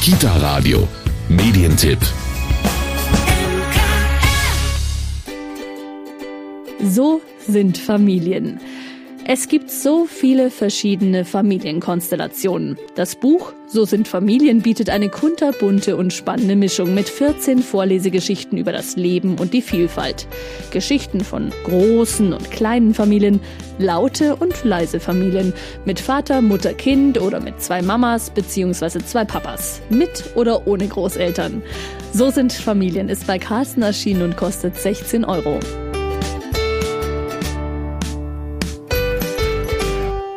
Kita-Radio, 0.00 0.88
Medientipp. 1.28 1.98
So 6.82 7.20
sind 7.46 7.76
Familien. 7.76 8.58
Es 9.32 9.46
gibt 9.46 9.70
so 9.70 10.06
viele 10.06 10.50
verschiedene 10.50 11.24
Familienkonstellationen. 11.24 12.76
Das 12.96 13.14
Buch 13.14 13.52
So 13.68 13.84
sind 13.84 14.08
Familien 14.08 14.60
bietet 14.60 14.90
eine 14.90 15.08
kunterbunte 15.08 15.96
und 15.96 16.12
spannende 16.12 16.56
Mischung 16.56 16.94
mit 16.94 17.08
14 17.08 17.60
Vorlesegeschichten 17.60 18.58
über 18.58 18.72
das 18.72 18.96
Leben 18.96 19.38
und 19.38 19.54
die 19.54 19.62
Vielfalt. 19.62 20.26
Geschichten 20.72 21.20
von 21.20 21.52
großen 21.62 22.32
und 22.32 22.50
kleinen 22.50 22.92
Familien, 22.92 23.38
laute 23.78 24.34
und 24.34 24.64
leise 24.64 24.98
Familien, 24.98 25.52
mit 25.84 26.00
Vater, 26.00 26.42
Mutter, 26.42 26.74
Kind 26.74 27.20
oder 27.20 27.38
mit 27.38 27.62
zwei 27.62 27.82
Mamas 27.82 28.30
bzw. 28.30 28.98
zwei 28.98 29.24
Papas, 29.24 29.80
mit 29.90 30.24
oder 30.34 30.66
ohne 30.66 30.88
Großeltern. 30.88 31.62
So 32.12 32.32
sind 32.32 32.52
Familien 32.52 33.08
ist 33.08 33.28
bei 33.28 33.38
Carsten 33.38 33.82
erschienen 33.82 34.22
und 34.22 34.36
kostet 34.36 34.76
16 34.76 35.24
Euro. 35.24 35.60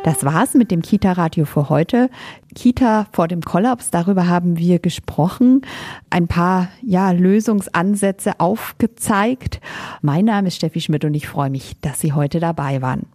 Das 0.04 0.22
war's 0.22 0.52
mit 0.52 0.70
dem 0.70 0.82
Kita-Radio 0.82 1.46
für 1.46 1.70
heute. 1.70 2.10
Kita 2.54 3.06
vor 3.12 3.26
dem 3.26 3.40
Kollaps, 3.40 3.90
darüber 3.90 4.28
haben 4.28 4.58
wir 4.58 4.78
gesprochen, 4.78 5.62
ein 6.10 6.28
paar 6.28 6.68
ja, 6.82 7.10
Lösungsansätze 7.10 8.38
aufgezeigt. 8.38 9.62
Mein 10.02 10.26
Name 10.26 10.48
ist 10.48 10.56
Steffi 10.56 10.82
Schmidt 10.82 11.06
und 11.06 11.14
ich 11.14 11.26
freue 11.26 11.48
mich, 11.48 11.76
dass 11.80 12.00
Sie 12.00 12.12
heute 12.12 12.38
dabei 12.38 12.82
waren. 12.82 13.06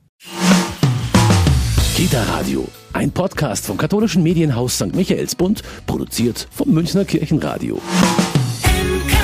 Kita 1.95 2.23
Radio, 2.23 2.67
ein 2.93 3.11
Podcast 3.11 3.67
vom 3.67 3.77
katholischen 3.77 4.23
Medienhaus 4.23 4.77
St. 4.77 4.95
Michaelsbund, 4.95 5.61
produziert 5.85 6.47
vom 6.49 6.71
Münchner 6.71 7.05
Kirchenradio. 7.05 7.79
MK 8.63 9.18